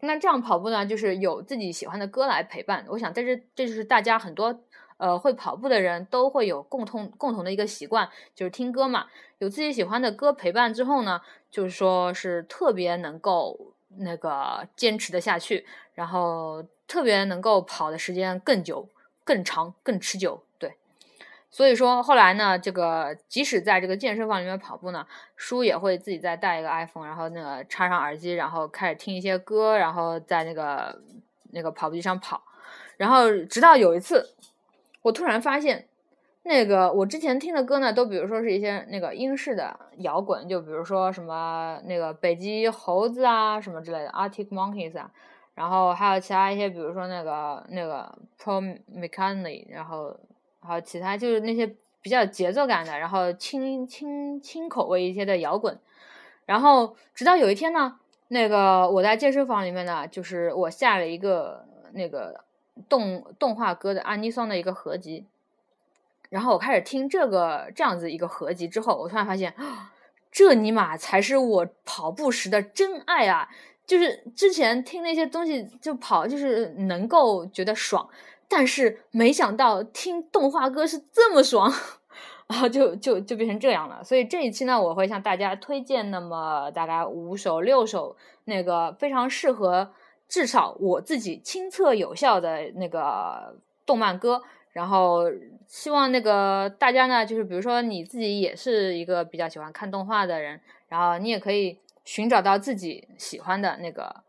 [0.00, 2.86] 那这样跑步呢，就是有自己喜欢的歌来陪伴。
[2.88, 4.60] 我想在这，这就是大家很多。
[4.96, 9.06] 呃，会跑步的人都会有共同共同的一个习惯，就是听歌嘛。
[9.38, 13.58] 有自己喜欢的歌陪伴之后呢，就是说是特别能够
[13.96, 18.86] 那个坚持的下去，然后特别能够跑的时间更久、
[19.24, 20.42] 更长、更持久。
[21.50, 31.00] 所以说后来呢，这个即使在这个健身房里面跑步呢，叔也会自己再带一个 iPhone，然后那个插上耳机，然后开始听一些歌，然后在那个
[31.52, 32.40] 那个跑步机上跑，
[32.96, 34.34] 然后直到有一次。
[35.02, 35.88] 我突然发现，
[36.42, 45.10] 那个我之前听的歌呢，都比如说是一些那个英式的摇滚，就比如说什么那个北极猴子啊什么之类的，Arctic Monkeys 啊，
[45.54, 50.14] 然后还有其他一些，比如说那个那个 Paul McCartney，然后
[50.60, 51.66] 还有其他就是那些
[52.02, 55.78] 比较节奏感的，然后轻轻轻口味一些的摇滚，
[56.46, 62.44] 然后直到有一天呢，那个我在健身房里面呢，就是我下了一个那个。
[62.88, 65.26] 动动画歌的安妮桑的一个合集，
[66.30, 69.54] 然后我开始听这个这样子一个合集之后，我突然发现，
[70.32, 73.50] 这尼玛才是我跑步时的真爱啊！
[73.84, 78.08] 就是之前听那些东西就跑，就是能够觉得爽，
[78.50, 81.72] 但是没想到听动画歌是这么爽，
[82.48, 84.04] 然后就就就变成这样了。
[84.04, 89.92] 所以这一期呢，我会向大家推荐那么大概五首六首那个非常适合。
[90.28, 94.40] 至少我自己亲测有效的那个动漫歌，
[94.72, 95.24] 然后
[95.66, 104.22] 希望那个大家呢，就是比如说你自己也是一个比较喜欢看动画的人，然后你也可以寻找到自己喜欢的那个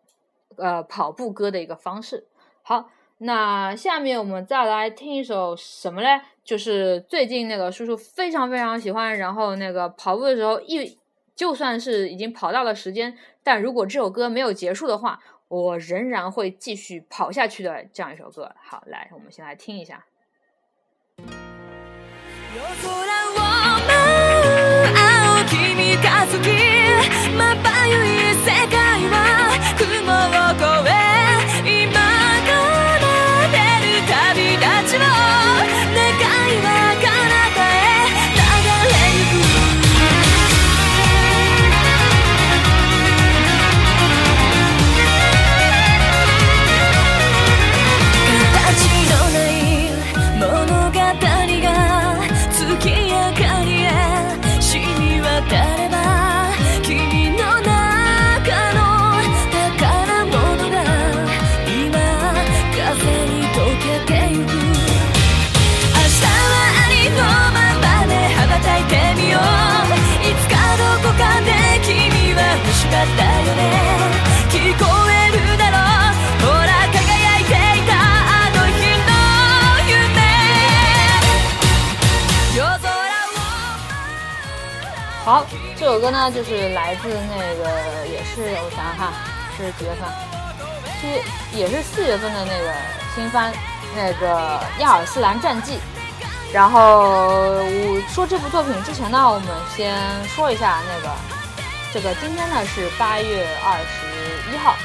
[0.55, 2.25] 呃跑步歌的一个方式。
[2.63, 2.89] 好，
[3.23, 6.19] 那下面我们再来听一首什么嘞？
[6.43, 10.97] 就是最近那个叔叔非常非常喜欢，然后那个跑步的时候一
[11.35, 18.51] 就算是已经跑到了时间，但如果这首歌没有结束的话，我仍然会继续跑下去的这样一首歌。
[18.59, 20.03] 好，来，我们先来听一下。
[86.23, 89.11] 那就是来自那个，也是我想想看
[89.57, 90.07] 是几月份，
[91.01, 92.71] 七也是四月份的那个
[93.15, 93.51] 新番，
[93.95, 95.77] 那个《亚尔斯兰战记》。
[96.53, 101.09] 然后我说这部作品之前呢，我们先说一下那个，
[101.91, 104.75] 这个今天呢是八月二十一号。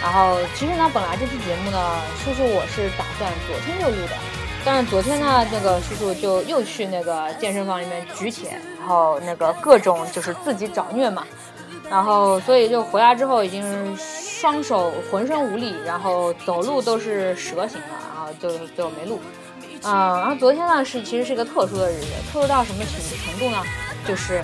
[0.00, 1.76] 然后其实呢，本来这期节目呢，
[2.22, 4.14] 叔叔我是打算昨天就录的，
[4.64, 11.22] 但是昨天呢，那个叔叔就又去那个健身房里面举铁，然后那个各种就是自己找虐嘛，
[11.90, 19.20] 然后所以就回来之后已经双手浑身无力，然后走路都是蛇形的，然后就就没录。
[19.82, 23.62] 啊，然后昨天呢是其实是一个特殊的日子，特殊到什么程程度呢？
[24.08, 24.42] 就是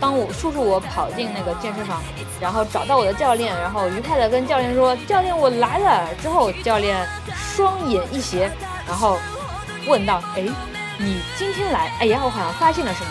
[0.00, 2.02] 当我叔叔我跑进那个健身房，
[2.40, 7.06] 然后找到我的教练，然后愉快的跟教练说：“教练，我来了。”之后教练
[7.36, 8.50] 双眼一斜，
[8.86, 9.16] 然后
[9.86, 10.44] 问道：“哎，
[10.98, 11.92] 你今天来？
[12.00, 13.10] 哎呀，我好像发现了什么。”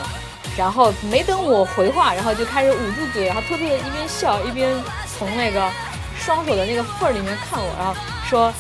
[0.58, 4.75] 然后没等我回话，然后就开始捂住嘴，然后特别一边笑一边
[5.17, 5.69] 从那个
[6.17, 7.95] 双手的那个缝儿里面看我，然后
[8.27, 8.53] 说：“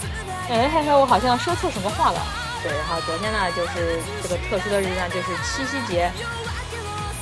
[0.49, 2.21] 哎，嘿嘿，我好像说错什么话了。”
[2.63, 6.11] 对，然后昨天呢，就是这个特殊的日子，就是七夕节。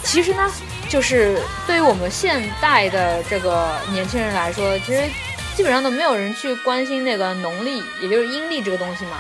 [0.04, 0.50] 其实呢，
[0.90, 5.04] 就是对于我们现代的这个年轻人来说，其实
[5.56, 9.18] 基本上都没有人去关心那个农历，也就是阴历这个东西嘛。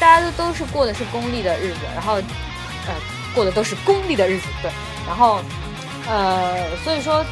[0.00, 2.14] 大家都都是过的是公历的日子，然后
[2.86, 2.94] 呃，
[3.34, 4.70] 过的都是公历的日子，对。
[5.06, 5.40] 然后
[6.06, 7.24] 呃，所以说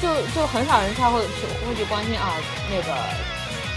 [0.00, 2.36] 就就很少人他会去会去关心啊
[2.70, 2.92] 那个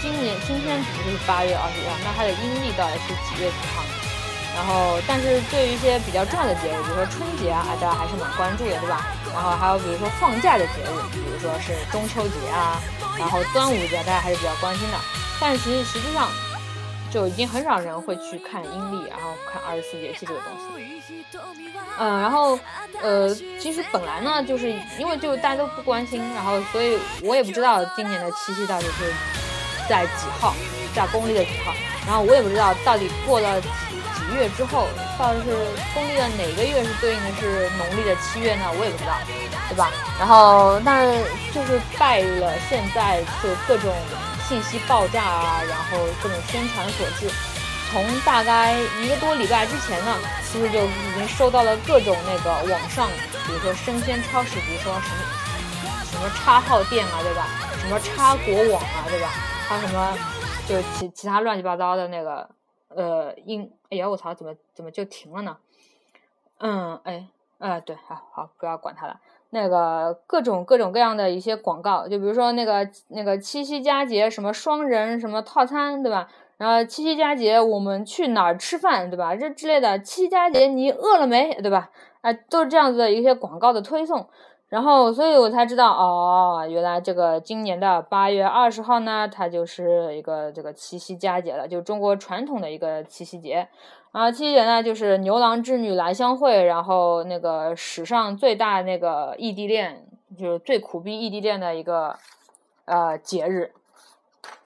[0.02, 3.82] 今年今天不是八月二十一号，那它的阴历到底是几月几号？
[4.54, 9.04] 然后，但是对于一些比较重要的节日，比如说春节啊，大家还是蛮关注的，对吧？
[9.34, 12.80] 然后还有比如说放假的节日，比如说是中秋节啊，
[13.18, 14.96] 然后端午节，大家还是比较关心的。
[15.38, 16.30] 但是其实实际上，
[17.10, 21.38] 就已经很少人会去看阴历，然后看二十四节气这个东西。
[21.98, 22.58] 嗯，然后
[23.00, 29.12] 呃，其实本来呢，就是因为就大家都不关心，然后所以我也不知道今年的七夕到底是
[29.88, 30.54] 在几号，
[30.94, 31.72] 在公历的几号，
[32.06, 33.96] 然后我也不知道到底过了几几。
[34.36, 35.56] 月之后到底是
[35.94, 38.66] 公历的哪个月是对应的是农历的七月呢？
[38.76, 39.12] 我也不知道，
[39.68, 39.88] 对吧？
[40.18, 43.94] 然后，但是就是拜了现在就各种
[44.48, 47.28] 信息爆炸啊，然后各种宣传所致，
[47.90, 53.08] 从大概一个多礼拜之前呢，是不是就已经收到了各种那个网上，
[53.46, 57.46] 比如说生鲜超市，比如说什么什么叉号店啊，对吧？
[57.80, 59.28] 什么叉国网啊，对吧？
[59.68, 60.16] 还有什么
[60.68, 62.48] 就其其他乱七八糟的那个。
[62.88, 65.58] 呃，应哎呀，我操，怎么怎么就停了呢？
[66.58, 67.26] 嗯，哎，
[67.58, 69.20] 呃，对，好好，不要管它了。
[69.56, 76.28] 那个各种各种各样的一些广告，就比如说那个那个七夕佳节什么双人什么套餐，对吧？
[76.58, 79.34] 然后七夕佳节我们去哪儿吃饭，对吧？
[79.34, 79.98] 这之类的。
[80.00, 81.88] 七夕佳节你饿了没，对吧？
[82.20, 84.26] 啊，都是这样子的一些广告的推送。
[84.68, 93.68] 然后，所以我才知道哦，原来这个今年的八月二十号呢，它就是一个这个七夕佳节了，就中国传统的一个七夕节。
[94.16, 100.06] 然后七夕节呢，就是牛郎织女来相会，然后那个史上最大那个异地恋，
[100.38, 102.16] 就是最苦逼异地恋的一个
[102.86, 103.74] 呃节日。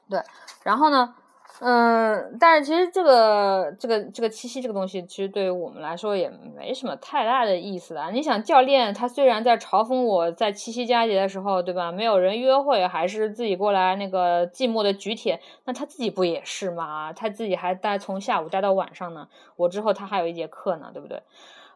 [0.08, 0.22] 对，
[0.62, 1.16] 然后呢？
[1.62, 8.08] 嗯，但是其实这个这个这个七夕这个东西，其实对于我们来说也没什么太大的意思啊。
[8.10, 11.92] 你想，教练他虽然在嘲讽我在七夕佳节的时候，对吧？
[11.92, 17.12] 没有人约会，还是自己过来那个寂寞的举铁，那他自己不也是吗？
[17.12, 19.28] 他自己还待从下午待到晚上呢。
[19.56, 21.22] 我之后他还有一节课呢，对不对？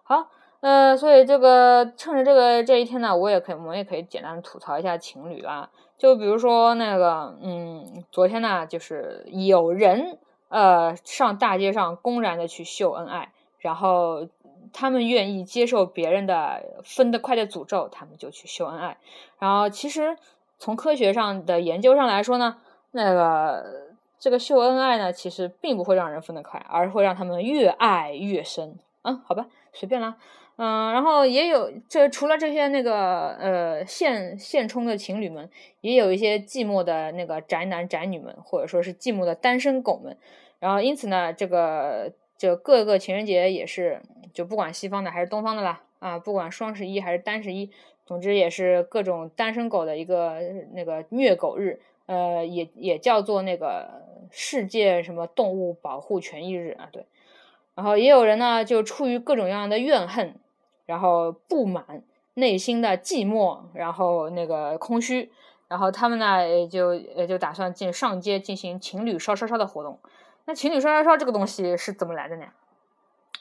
[0.03, 0.29] 好，
[0.61, 5.69] 呃，所以这个趁着这个这一天呢，我也可以，我们也可以简单吐槽一下情侣啊。
[5.97, 14.29] 就比如说那个，嗯，昨天呢，就是有人呃上大街上公然的去秀恩爱，然后
[14.73, 18.99] 他们愿意接受别人的分得快的诅咒，他们就去秀恩爱。
[19.39, 20.17] 然后其实
[20.59, 22.57] 从科学上的研究上来说呢，
[22.91, 23.65] 那个
[24.19, 28.79] 这个秀恩爱呢，其实并不会让人分得快，而会让他们越爱越深。
[29.03, 30.17] 嗯，好吧，随便啦。
[30.57, 35.51] 嗯，然后也有这除了这些那个呃现现充的情侣们，
[35.81, 40.17] 也有一些寂寞的那个宅男宅女们，或者说是寂寞的单身狗们。
[40.61, 44.01] 然后因此呢，这个就各个情人节也是，
[44.33, 47.69] 就不管西方的还是东方的啦，啊，不管双十一还是单十一，
[48.07, 50.39] 总之也是各种单身狗的一个
[50.73, 57.05] 那个虐狗日，呃，也也叫做那个世界什么动物保护权益日啊，对。
[57.75, 60.37] 然后也有人呢，就出于各种各样的怨恨。
[60.87, 62.03] 然后不满，
[62.35, 65.31] 内心的寂寞，然后那个空虚，
[65.69, 69.99] 然后他们呢也就也就打算进上街进行情侣烧烧烧的活动。
[70.45, 72.45] 那情侣烧烧烧这个东西是怎么来的呢？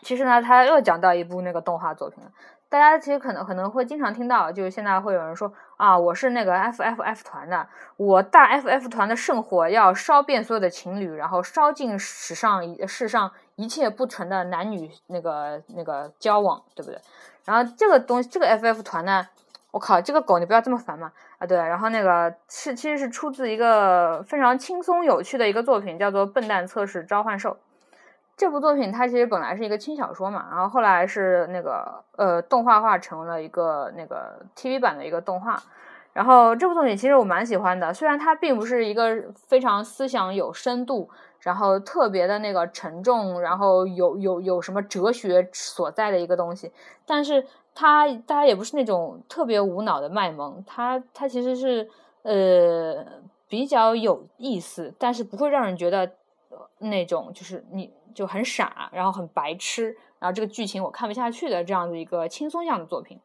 [0.02, 2.32] 其实呢，他又讲到一部那个动画作品了。
[2.68, 7.68] 大家其实可能可能会经常听到，就是现在会有人说啊，我是那个 F F F 团的，
[7.98, 17.00] 我大 F F 团的圣火要烧遍所有的情侣，然后烧尽史上世上一切不纯的男女那个那个交往，对不对？
[17.46, 19.28] 然后这个东西，这个 F F 团呢，
[19.72, 21.48] 我靠，这个狗你不要这么烦嘛啊！
[21.48, 27.50] 对，然后那个是其实是出自一个非常轻松有趣的一个作品，叫做《笨蛋测试召唤兽》。
[28.36, 35.62] 这部作品它其实本来是一个轻小说嘛，然后后来是那个呃动画化成了一个那个 TV 版的一个动画，
[36.14, 41.10] 然后这部作品其实我蛮喜欢的，虽然它并不是一个非常思想有深度，
[41.44, 46.72] 然后特别的那个沉重，然后有有有什么哲学所在的一个东西，
[47.06, 51.90] 但是它大家也不是那种特别无脑的卖萌，它它其实是
[52.24, 53.06] 呃
[53.48, 56.14] 比较有意思，但是不会让人觉得
[56.80, 57.94] 那种就是你。
[58.14, 63.20] 就很傻，然后很白痴，然后这个剧情我看不下去的这样的一个轻松向的作品。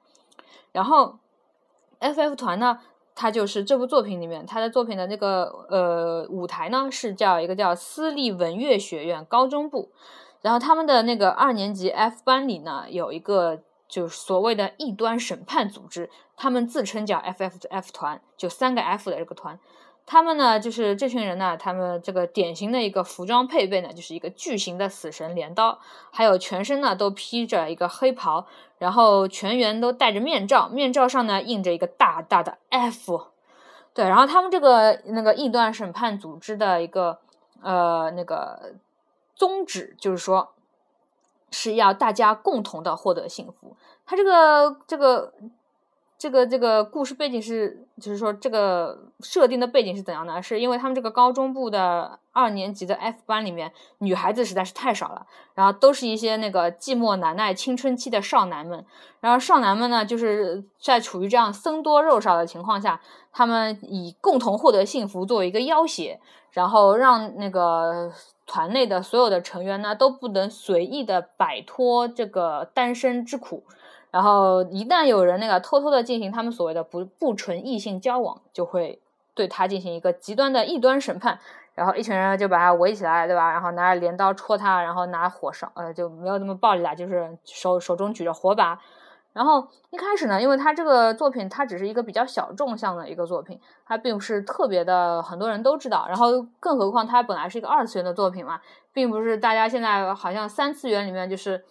[0.73, 1.19] 然后
[2.01, 2.81] FF 团呢，
[3.21, 9.91] 他就是这部作品里面，他的作品的那个呃舞台呢是叫一个叫私立文乐学院高中部。
[10.41, 13.59] 然后他们的那个二年级 F 班里呢有一个
[13.89, 19.59] 就是所谓的异端审判组织，他们自称叫 FFF 团，就三个 F 的这个团。
[20.11, 25.79] 他们呢，就是这群人呢，他们这个典型的一个服装配备呢，就是一个巨型的死神镰刀，
[26.11, 28.47] 还有全身呢都披着一个黑袍，
[28.79, 33.27] 然后全员都戴着面罩，面罩上呢印着一个大大的 F，
[33.93, 37.19] 对，然后他们这个那个异端审判组织的一个
[37.61, 38.77] 呃那个
[39.37, 40.55] 宗旨就是说，
[41.51, 45.35] 是要大家共同的获得幸福，他这个这个。
[46.19, 50.43] 这个这个故事背景是，就是说这个设定的背景是怎样的？
[50.43, 58.85] 是因为他们这个高中部的二年级的 F 班里面，女孩子实在是太少了，然后都是一些那个寂寞难耐青春期的少男们，
[59.21, 63.01] 然后少男们呢，就是在处于这样僧多肉少的情况下，
[63.33, 66.19] 他们以共同获得幸福作为一个要挟，
[66.51, 68.12] 然后让那个
[68.45, 73.62] 团内的所有的成员呢，都不能随意的摆脱这个单身之苦。
[74.11, 78.99] 然后一旦有人那个偷偷的进行他们所谓的不不纯异性交往，就会
[79.35, 81.39] 对他进行一个极端的异端审判，
[81.75, 83.53] 然后一群人就把他围起来，对吧？
[83.53, 88.81] 然后拿着镰刀戳他，然后拿火烧，呃，就没有那么暴力了，就是手手中举着火把。
[89.35, 96.07] 然后一开始呢，因为他这个作品它只是一个比较小众向的一个作品，它并不是特别的很多人都知道。
[96.09, 98.59] 然后更何况它本来是一个二次元的作品嘛，
[98.91, 101.63] 并不是大家现在好像三次元里面就是。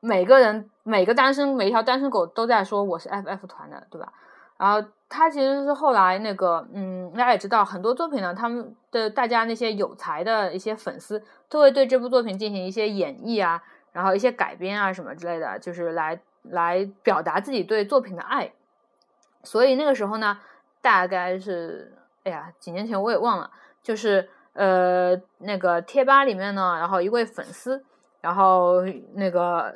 [0.00, 4.12] 每个人每个单身每一条单身狗都在说我是 FF 团的，对吧？
[4.58, 18.52] 然后他其实是后来那个，嗯，大家也知道很多作品呢，他们的大家那些有才的一些粉丝都会对这部作品进行一些演绎啊，然后一些改编啊什么之类的，就是来来表达自己对作品的爱。
[19.42, 20.38] 所以那个时候呢，
[20.80, 21.92] 大概是
[22.24, 23.50] 哎呀几年前我也忘了，
[23.82, 27.84] 就是呃那个贴吧里面呢，然后一位粉丝，
[28.22, 28.82] 然后
[29.12, 29.74] 那个。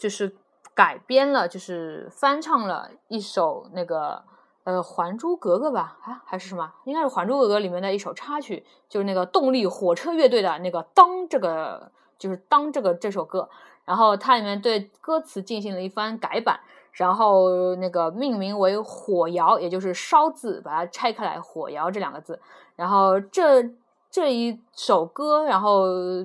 [0.00, 0.34] 就是
[0.74, 4.22] 改编了，就是翻唱了一首那个
[4.64, 6.72] 呃《还珠格格》吧，啊还是什么？
[6.84, 13.50] 应该是《还珠格格》里面的一首插曲，就是那个动力火车乐队的那个“当”这个，就是“当”这个这首歌。
[13.84, 16.60] 然后它里面对歌词进行了一番改版，
[16.92, 22.40] 然后那个命名为“火窑”，也就是“烧”字，把它拆开来，“火窑”这两个字。
[22.76, 23.62] 然后这
[24.10, 25.84] 这一首歌，然后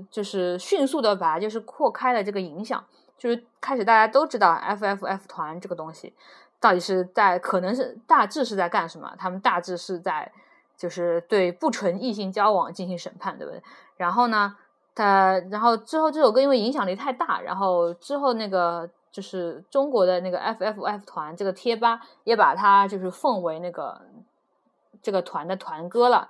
[0.10, 2.82] 就是迅速的把它就是扩开了这个影响。
[3.18, 6.14] 就是开始大家都知道 F F F 团这个东西
[6.60, 9.14] 到底是在可能是大致是在干什么？
[9.18, 10.32] 他们大致是在
[10.78, 13.62] 就是对不纯异性交往进行审判，对不对？
[13.98, 14.56] 然后呢，
[14.94, 24.02] 他然后之后这首歌因为影响力太大，然后之后那个就是中国的那个 F F F 团这个贴吧也把它就是奉为那个
[25.02, 26.30] 这个团的团歌了，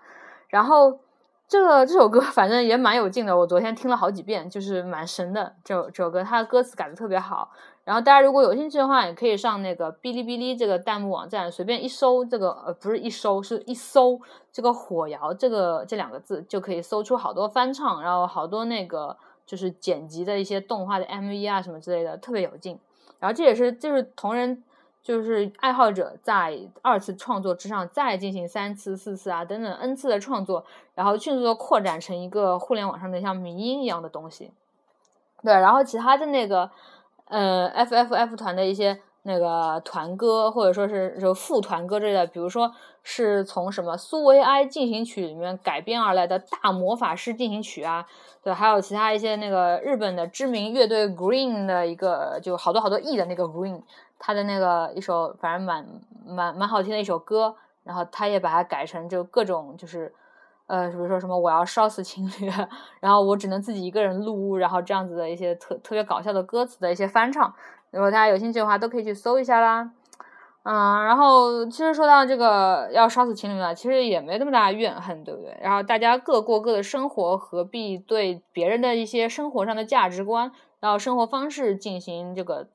[0.50, 1.00] 然后。
[1.48, 5.56] 这个这首歌 反正也蛮有劲的，我昨天听了好几遍，就是蛮神的。
[5.64, 7.52] 这这首歌它的歌词改的特别好，
[7.84, 14.20] 然后大家如果有兴趣的话，也可以上那个哔哩哔哩这个弹幕网站，随便一搜这个呃不是一搜是一搜
[14.52, 19.16] 这个火窑这个这两个字，就可以搜出好多翻唱，然后好多那个
[19.46, 22.80] 就是剪辑的一些动画的 MV 啊什么之类的，特别有劲。
[23.20, 24.64] 然后这也是就是同人。
[25.06, 34.52] 就是爱好者在二次创作之上再进行三次、四次啊等等 n 次的创作，然后迅速的扩展成一个互联网上的像迷音一样的东西。
[35.44, 36.72] 对，然后其他的那个
[37.28, 42.72] 呃 F F F 团的一些那个团歌，或者说是就副团歌之类的，比如说
[43.04, 48.08] 是从什么苏维埃进行曲里面改编而来的大魔法师进行曲啊，
[48.44, 53.84] 对，还有其他一些那个日本的知名乐队 Green 的一个就好多好多亿的那个 Green，
[54.20, 55.86] 他的那个一首反正蛮
[56.26, 60.14] 蛮蛮好听的一首歌，然后他也把它改成就各种就是
[60.68, 62.52] 呃，比如说什么我要烧死情侣，
[63.00, 67.54] 然后我只能自己一个人录，然后这样子的一些特特别搞笑的歌词的一些翻唱。
[67.92, 69.92] 如果大家有兴趣的话，都可以去搜一下啦。
[70.64, 75.56] 嗯，然后其实说到这个要烧死情侣了，其实也没那么大怨恨，对不对？
[75.62, 82.68] 然后大家各过各的生活，何必对别人的一些生活上的价值观，然后生活方式进行这个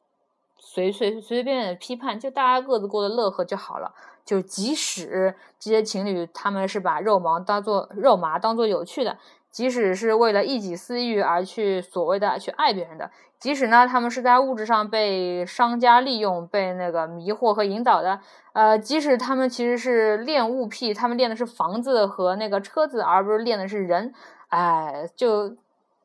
[0.60, 2.20] 随随随随便便的批判？
[2.20, 3.92] 就大家各自过得乐呵就好了。
[4.24, 9.16] 就即使这些情侣他们是把肉麻当做肉麻当做有趣的。
[9.50, 18.20] 即使是为了一己私欲而去所谓的去爱别人的，即使呢他们是在物质上被商家利用、被那个迷惑和引导的，
[18.52, 24.14] 呃，即使他们其实是恋物癖，他们恋的是房子和那个车子，而不是恋的是人，
[24.50, 25.56] 哎，就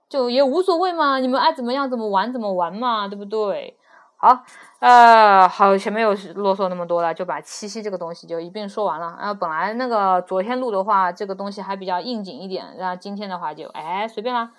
[0.09, 3.77] 就也无所谓嘛，你们爱怎么样怎么玩怎么玩嘛，对不对？
[4.25, 4.43] 好，
[4.79, 9.15] 呃，好，前面又啰嗦那么多了，就把七夕这个东西就一并说完了。
[9.19, 14.51] 然后本来那个昨天录的话，这个东西还比较应景一点，然后今天的话就哎随便啦。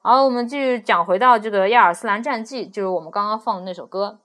[0.00, 4.18] 好，我们继续讲回到这个亚尔斯兰战记，就是我们刚刚放的那首歌。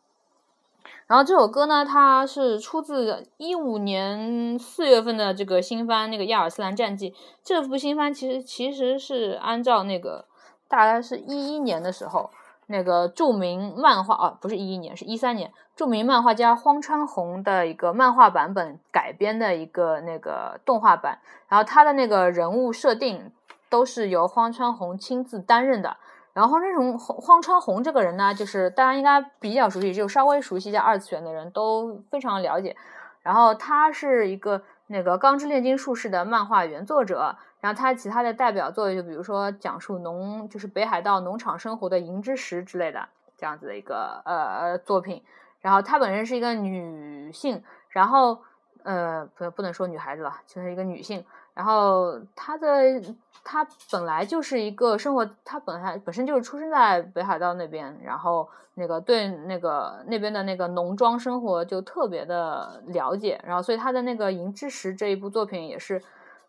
[1.06, 7.14] 然后这首歌呢，它是出自一五年四月份的这个新番那个亚尔斯兰战记。
[7.44, 10.26] 这部新番其实其实是按照那个
[10.68, 12.32] 大概是一一年的时候。
[12.68, 23.32] 那个著名漫画啊，不是一一年，是一三年，著名漫画家荒川弘的一个漫画版本改编的一个那个动画版，然后他的那个人物设定
[23.70, 25.98] 都是由荒川弘亲自担任的。
[26.34, 32.76] 然后荒川弘荒川弘这个人呢，就是大家应该比较熟悉，就稍微熟悉一下二次元的人都非常了解。
[33.24, 37.38] 然后他是一个那个《钢之炼金术士》的漫画原作者。
[37.60, 45.24] 然后他其他的代表作就比如说讲述农就是北海道农场生活的银之石之类的这样子的一个呃作品。
[45.60, 48.38] 然后她本身是一个女性，然后
[48.84, 51.26] 呃不不能说女孩子了，就是一个女性。
[51.56, 53.02] 然后她的
[53.44, 63.42] 她本来就是一个生活，她本来本身就是出生在北海道那边，然后那个对那个那边的那个农庄生活就特别的了解。
[63.44, 66.00] 然后所以她的那个银之石这一部作品也是。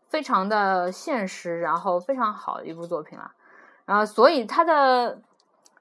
[0.09, 3.31] 非常的现实，然后非常好的一部作品了，
[3.85, 5.19] 然后所以他的，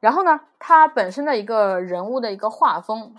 [0.01, 3.15] 然后呢，他本身的一个人物的一个画风，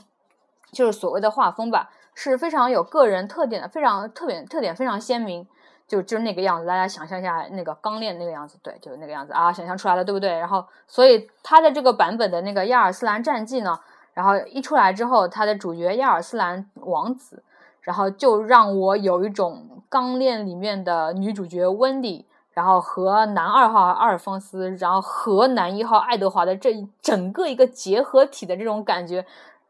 [0.70, 5.46] 就是所谓的画风吧，是非常有个人特点的，非常特点特点非常鲜明，
[5.86, 10.38] 就就是那个样子，大家想象一下那个钢炼那个样子，对，就是那个样子啊，想象出来了，对不对？
[10.38, 13.80] 然后所以他的这个版本的那个亚尔斯兰战记呢，
[14.12, 17.42] 然后一出来之后，他的主角亚尔斯兰王子。
[17.80, 29.24] 然后就让我有一种《钢炼》里面的女主角温迪，然后和男二号阿尔丰斯，然后和男一号爱德华的这整个一个结合体的这种感觉，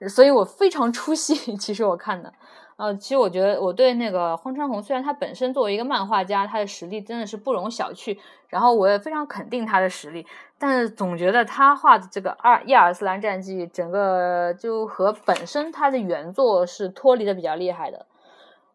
[0.09, 1.57] 所以我非常 出戏。
[1.57, 2.33] 其实我看的。
[2.79, 8.16] 呃，其实我觉得我对那个荒川弘，虽然他本身作为一个漫画家，他的实力真的是不容小觑，
[8.47, 10.24] 然后我也非常肯定他的实力，
[10.61, 18.07] 但是总觉得他画的这个《二亚尔斯兰战记》整个就和本身他的原作是脱离的比较厉害的。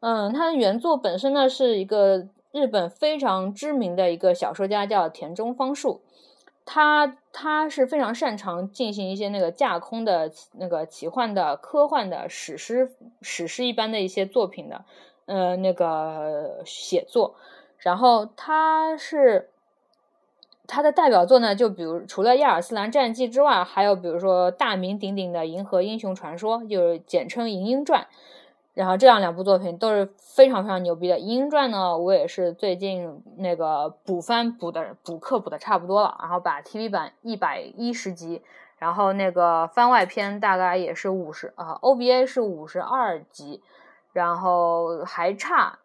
[0.01, 6.01] 嗯，他的原作本身呢是一个日本非常知名的一个小说家，叫田中芳树。
[6.65, 14.85] 他他是非常擅长进行一些那个架空的那个奇幻的科幻的史诗史诗一般的一些作品的，
[15.25, 17.35] 呃，那个写作。
[17.79, 19.49] 然后他是
[20.67, 28.01] 他的代表作呢，就比如除了《亚尔斯兰战记》之外，还有比如说大名鼎鼎的《银河英雄传说》，就是简称《银鹰传》。
[28.73, 31.15] 然后这样两部作品都是非常非常牛逼的。
[31.17, 38.41] 《英传》呢，我也是最近那个补番补的补课补的差不多了，然后把 TV 版一百一十集，
[38.77, 43.61] 然后那个番外篇大概也是五十啊，OVA 是五十二集，
[44.11, 45.77] 然后还差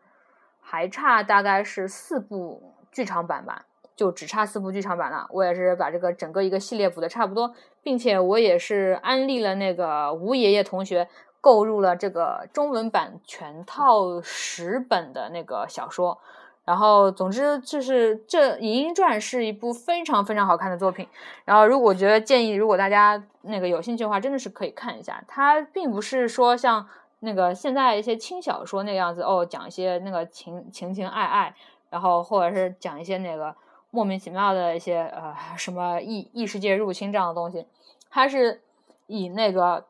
[0.60, 5.26] 还差大概是四部剧场版吧，就只差四部剧场版了。
[5.30, 11.06] 我也是把这个整个一个系列补的差不多，并且我也是安利了那个吴爷爷同学。
[11.48, 16.18] 购入了这个中文版全套十本的那个小说，
[16.66, 21.08] 然后总之就是这《银鹰传》是一部非常非常好看的作品。
[21.46, 25.24] 然后如果觉得建议，如果大家那个有兴趣的话，真的是可以看一下。
[25.26, 26.86] 它并不是说像
[27.20, 31.54] 那个现在一些轻小说那个样子哦，讲一些那个情情情爱爱，
[31.88, 33.56] 然后或者是讲一些那个
[33.90, 37.66] 莫名其妙的一些呃什么异异世界入侵这样的东西。
[38.10, 38.60] 它是
[39.06, 39.86] 以那个。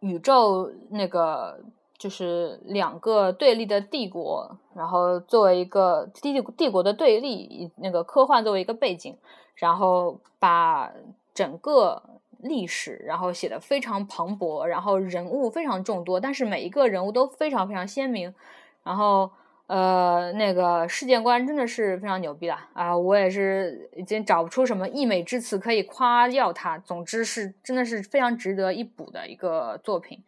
[0.00, 1.60] 宇宙那个
[1.96, 9.16] 就是两个对立的帝国，然后作为一个帝帝国的对立，以那个科幻作为一个背景，
[9.54, 10.92] 然后把
[11.32, 12.02] 整个
[12.38, 18.34] 历史然后写的非常磅礴，然后人物非常众多，但是每一个人物都非常非常鲜明，
[18.82, 19.30] 然后。
[19.70, 22.96] 呃，那个世界观真的是非常牛逼的啊！
[22.96, 26.76] 我也是已经找不出什么溢美之词可以夸耀它。
[26.78, 30.24] 总之是真的是非常值得一补的一个作品。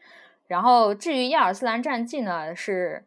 [0.46, 3.04] 然后至于《亚尔斯兰战记》呢，是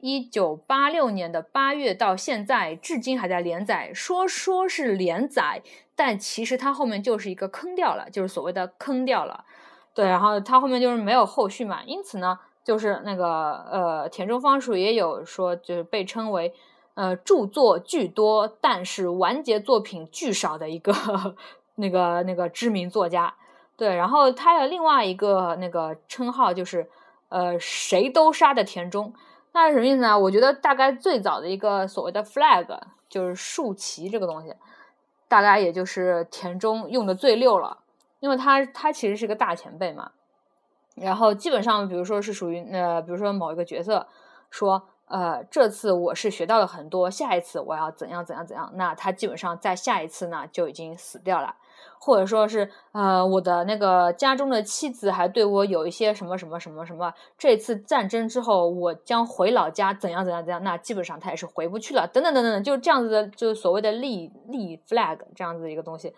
[0.00, 3.92] 一九八六年的八月到现在，至今还在连载。
[3.92, 5.60] 说说是连载，
[5.94, 9.44] 但其实它后面就是一个坑掉了，就是所谓的坑掉了。
[9.92, 12.38] 对，然后它后面就是没有后续嘛，因此呢。
[12.66, 16.52] 就是那个呃，田中芳树也有说，就是被称为
[16.94, 20.92] 呃著作巨多，但是完结作品巨少的一个
[21.76, 23.32] 那个那个知名作家。
[23.76, 26.90] 对，然后他的另外一个那个称号就是
[27.28, 29.14] 呃谁都杀的田中。
[29.52, 30.18] 那是什么意思呢？
[30.18, 32.66] 我觉得大概最早的一个所谓的 flag
[33.08, 34.52] 就是竖旗这个东西，
[35.28, 37.78] 大概也就是田中用的最溜了，
[38.18, 40.10] 因为他他其实是个大前辈嘛。
[40.96, 44.06] 然后基本上，比如说是属于呃，比如说某一个角色
[44.50, 51.54] 说，呃，这次我是学到了很多，下一次我要怎样怎样怎样，那他基本上在下一次呢就已经死掉了，
[52.00, 66.14] 或者说是呃，我的那个家中的妻子还对我有一些什么什么什么什么，这次战争之后我将回老家怎样怎样怎样，那基本上他也是回不去了，等等等等，就这样子的，就是所谓的立立 flag 这样子的一个东西。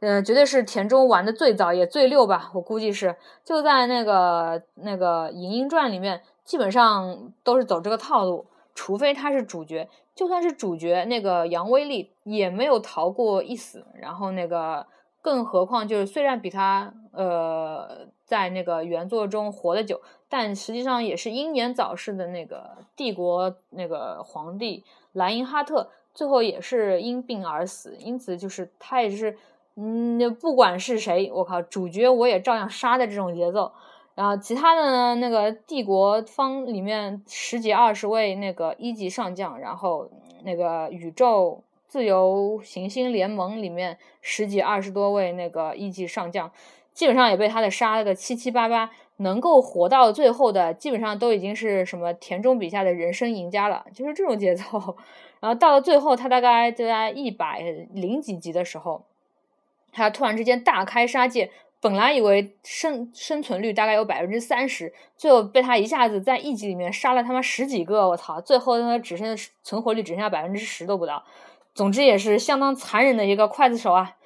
[0.00, 8.46] 嗯，绝对是田中玩的最早也最溜吧，我估计是就在那个那个《银鹰传》里面，基本上都是走这个套路，
[8.76, 13.84] 除非他是主角，就算是主角，那个杨威利也没有逃过一死。
[13.94, 14.86] 然后那个，
[15.20, 24.84] 更何况就是虽然比他呃在那个原作中活得久，但实际上也是英年早逝的那个帝国那个皇帝
[25.14, 27.96] 莱茵哈特，最后也是因病而死。
[27.98, 29.36] 因此就是他也是。
[29.80, 33.70] 嗯，不管是谁，我靠，主角我也照样杀的这种节奏。
[34.16, 40.10] 然后其他的呢，那个帝国方里面十几二十位那个一级上将，然后
[40.42, 46.50] 那个宇宙自由行星联盟里面十几二十多位那个一级上将，
[46.92, 48.90] 基本上也被他的杀了个七七八八。
[49.20, 54.96] 能够活到最后的，基本上都已经是什么田中笔下的人生赢家了，就是这种节奏。
[55.40, 57.60] 然后到了最后，他大概就在一百
[57.92, 59.04] 零几集的时候。
[59.92, 68.40] 他突然之间大开杀戒，本来以为生生存率大概有百分之三十，最后被他一下子在一集里面杀了他妈十几个，我操！
[68.40, 71.22] 最后他只剩存活率只剩下百分之十都不到。
[71.74, 74.16] 总之也是相当残忍的一个刽子手啊。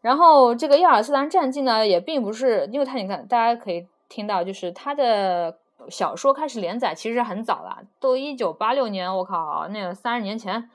[0.00, 5.58] 然后这个亚尔斯兰战记呢，也并不是，因为他你看，大家可以听到，就是他的
[5.88, 10.70] 小说开始连载其实很早了，都一九八六年，我靠，那个三十年前。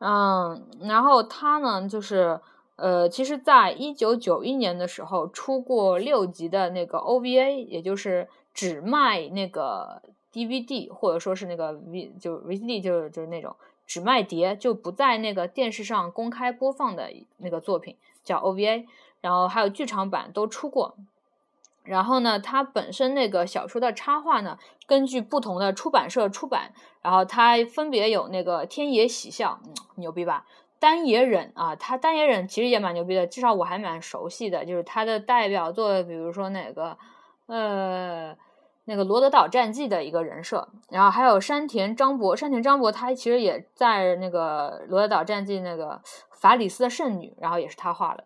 [0.00, 2.38] 嗯，然后他呢，就是。
[2.76, 10.02] 呃，其实，在一九九一年的时候，出过六集的那个 OVA，也就是只卖那个
[10.32, 13.54] DVD 或者说是那个 V 就 VCD，就是就是那种
[13.86, 18.86] 只卖碟，就不在那个电视上公开播放的那个作品，叫 OVA。
[19.20, 20.96] 然后还有剧场版都出过。
[21.84, 29.60] 然后呢，它本身那个小说的插画呢，根据不同的出版社出版，然后它分别有那个天野喜孝，
[29.94, 30.44] 牛逼吧？
[30.82, 36.98] 丹野忍啊，他丹野忍其实也蛮牛逼的，至少我还蛮熟悉的，就是他的代表作，比如说那个，
[37.46, 38.36] 呃，
[38.86, 46.00] 那个罗德岛战记的一个人设，然后还有山田张博，山田张博他其实也在那个罗德岛战记那个
[46.32, 48.24] 法里斯的圣女，然后也是他画的，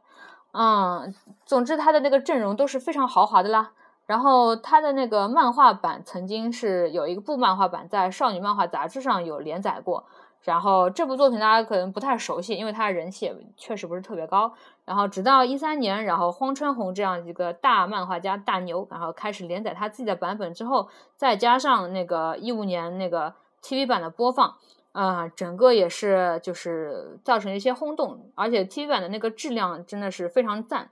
[0.53, 3.73] 嗯，总之他的那个阵容都是非常豪华的啦。
[4.07, 10.07] 然后他的那个漫画版曾经是有一个部漫画版在少女漫画杂志上有连载过。
[10.43, 14.53] 然后这部作品大家可能不太熟悉，因为它的人气也确实不是特别高。
[14.85, 24.55] 然后直到一三年，然后荒川弘这样一个大漫画家大牛，然后开始连载他自己的版本之后，再加上那个一五年那个 TV 版的播放，
[24.93, 30.91] 啊，整个也是就是造成一些轰动，而且 TV 版的那个质量真的是非常赞。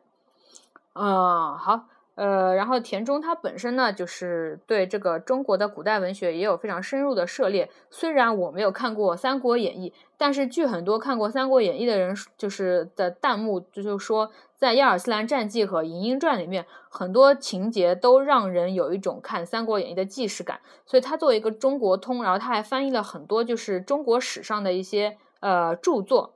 [0.94, 1.84] 嗯，好。
[2.16, 7.68] 呃，然后田中他本身呢，就是对这个中国的古代文学也有非常深入的涉猎。
[7.90, 20.60] 虽然我没有看过《三国演义》，但是据很多看过《三国演义》的人就是的弹幕就就说，在《亚尔斯兰战记》和《银鹰传》里面，很多情节都让人有一种看《三国演义》的既视感。
[20.86, 26.34] 所以他作为一个中国通，然后他还翻译了很多就是中国史上的一些呃著作。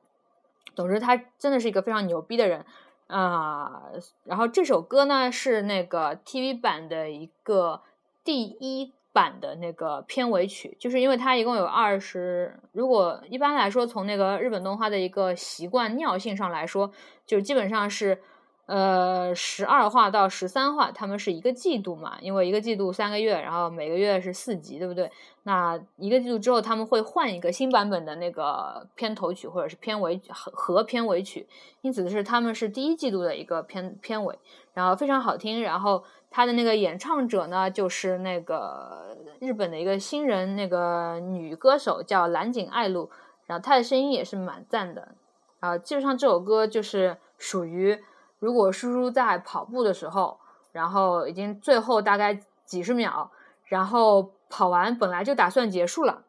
[0.75, 2.65] 总之，他真的是一个非常牛逼的人。
[3.09, 3.83] 啊，
[4.25, 7.83] 然后这首歌呢是那个 TV 版的一个
[8.23, 16.93] 第一版的那个片尾曲，就是因为它一共有二十，如果一般来说从那个日本动画的一个习惯尿性上来说，
[17.27, 18.23] 就基本上是。
[18.69, 22.19] 呃，十二话到十三话，他们是一个季度嘛？
[22.21, 25.11] 因为一个季度三个月，然后每个月是四集，对不对？
[25.45, 31.49] 那一个季度之后，他们会换一个新版本的那个片头曲或者是片尾和和片尾曲，
[31.81, 34.39] 因此是他们是第一季度的一个片片尾，
[34.75, 35.63] 然后非常好听。
[35.63, 43.09] 然后他的那个演唱者呢，就是那个日本的一个新人，那个女歌手叫蓝井爱露，
[43.47, 45.15] 然后她的声音也是蛮赞的。
[45.61, 47.99] 啊，基本上这首歌就是属于。
[48.39, 50.39] 如果叔叔在跑步的时候，
[50.73, 53.31] 然后已经最后大概几十秒，
[53.65, 56.23] 然后跑完本来就打算结束了，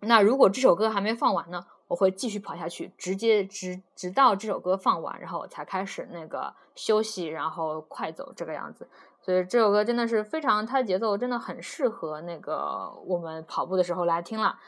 [0.00, 8.88] 那如果这首歌还没放完呢，我会继续跑下去，直接直直到这首歌放完，然后我才开始那个休息，然后快走这个样子。
[9.22, 14.58] 所以这首歌真的是非常，它的节奏真的很适合那个我们跑步的时候来听了。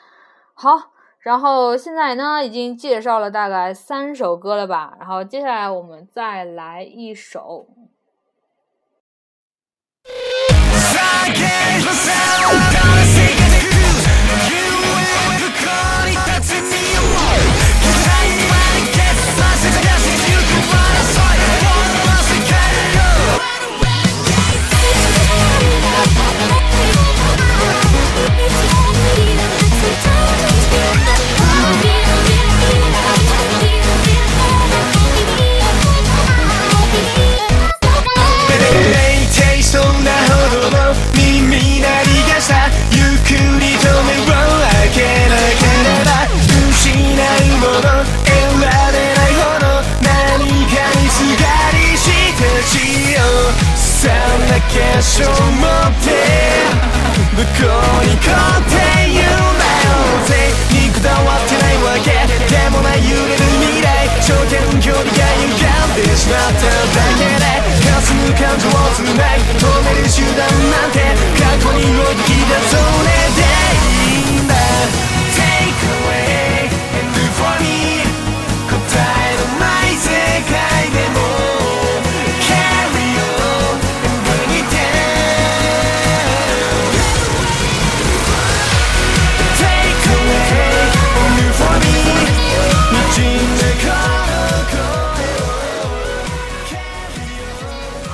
[0.54, 0.92] 好。
[1.21, 4.97] 然后现在呢，已经介绍了大概三首歌了吧？
[5.01, 7.67] 然后接下来我们再来一首。
[55.17, 55.33] 証持っ
[56.05, 56.12] て
[57.33, 58.77] 向こうに来って
[59.09, 59.97] 言うなよ
[60.29, 65.09] ぜにこだわってないわけでもない揺れる未来頂点距離が
[65.41, 67.49] 歪んでしまっただけで
[67.97, 71.01] 霞む感情をつない止める手段なんて
[71.41, 73.16] 過去におびき出それで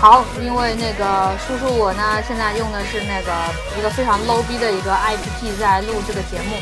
[0.02, 3.30] 好，因为那个叔叔我呢，现在用的是那个
[3.78, 6.56] 一个非常 low 逼的一个 IPT 在录这个节目，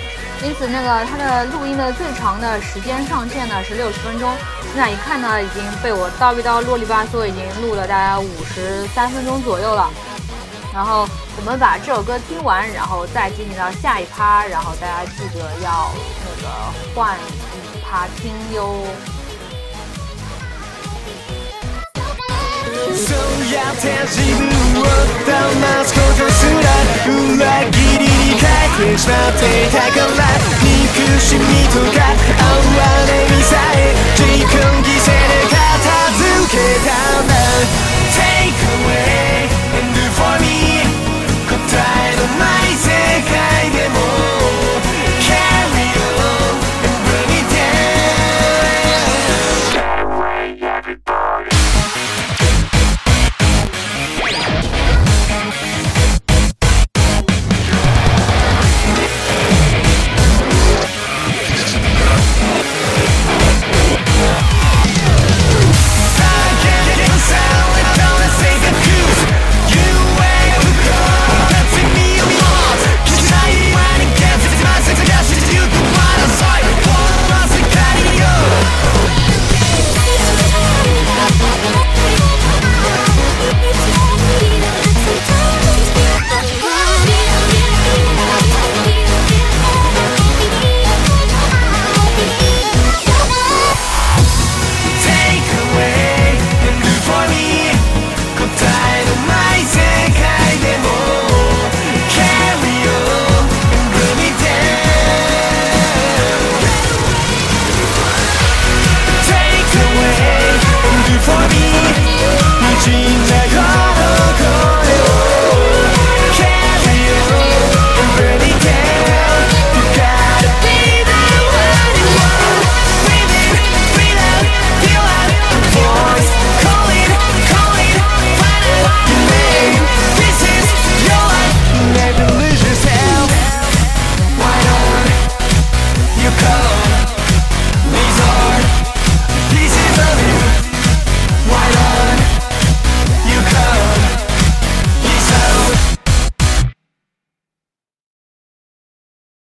[0.45, 4.30] 因此那个它的录音的最长的时间上限呢是六十分钟。
[4.66, 9.88] 现在一看呢，已经被我叨一叨啰里吧嗦，已经录了大概五十三分钟左右了。
[10.74, 15.91] 然后我们把这首歌听完，然后再进行到下一趴，然后大家记得要
[16.26, 16.49] 那个
[16.95, 18.84] 换一趴听哟。
[22.96, 24.48] そうやって自分
[24.80, 24.84] を
[25.28, 26.64] 騙すことすら
[27.12, 30.24] 裏切りに変えてしまっていたから
[30.64, 37.34] 憎しみとか哀れみさえ自分犠牲で片付けたんだ
[38.16, 40.44] Take away and do for me
[41.48, 42.88] 答えのない世
[43.28, 44.29] 界でも。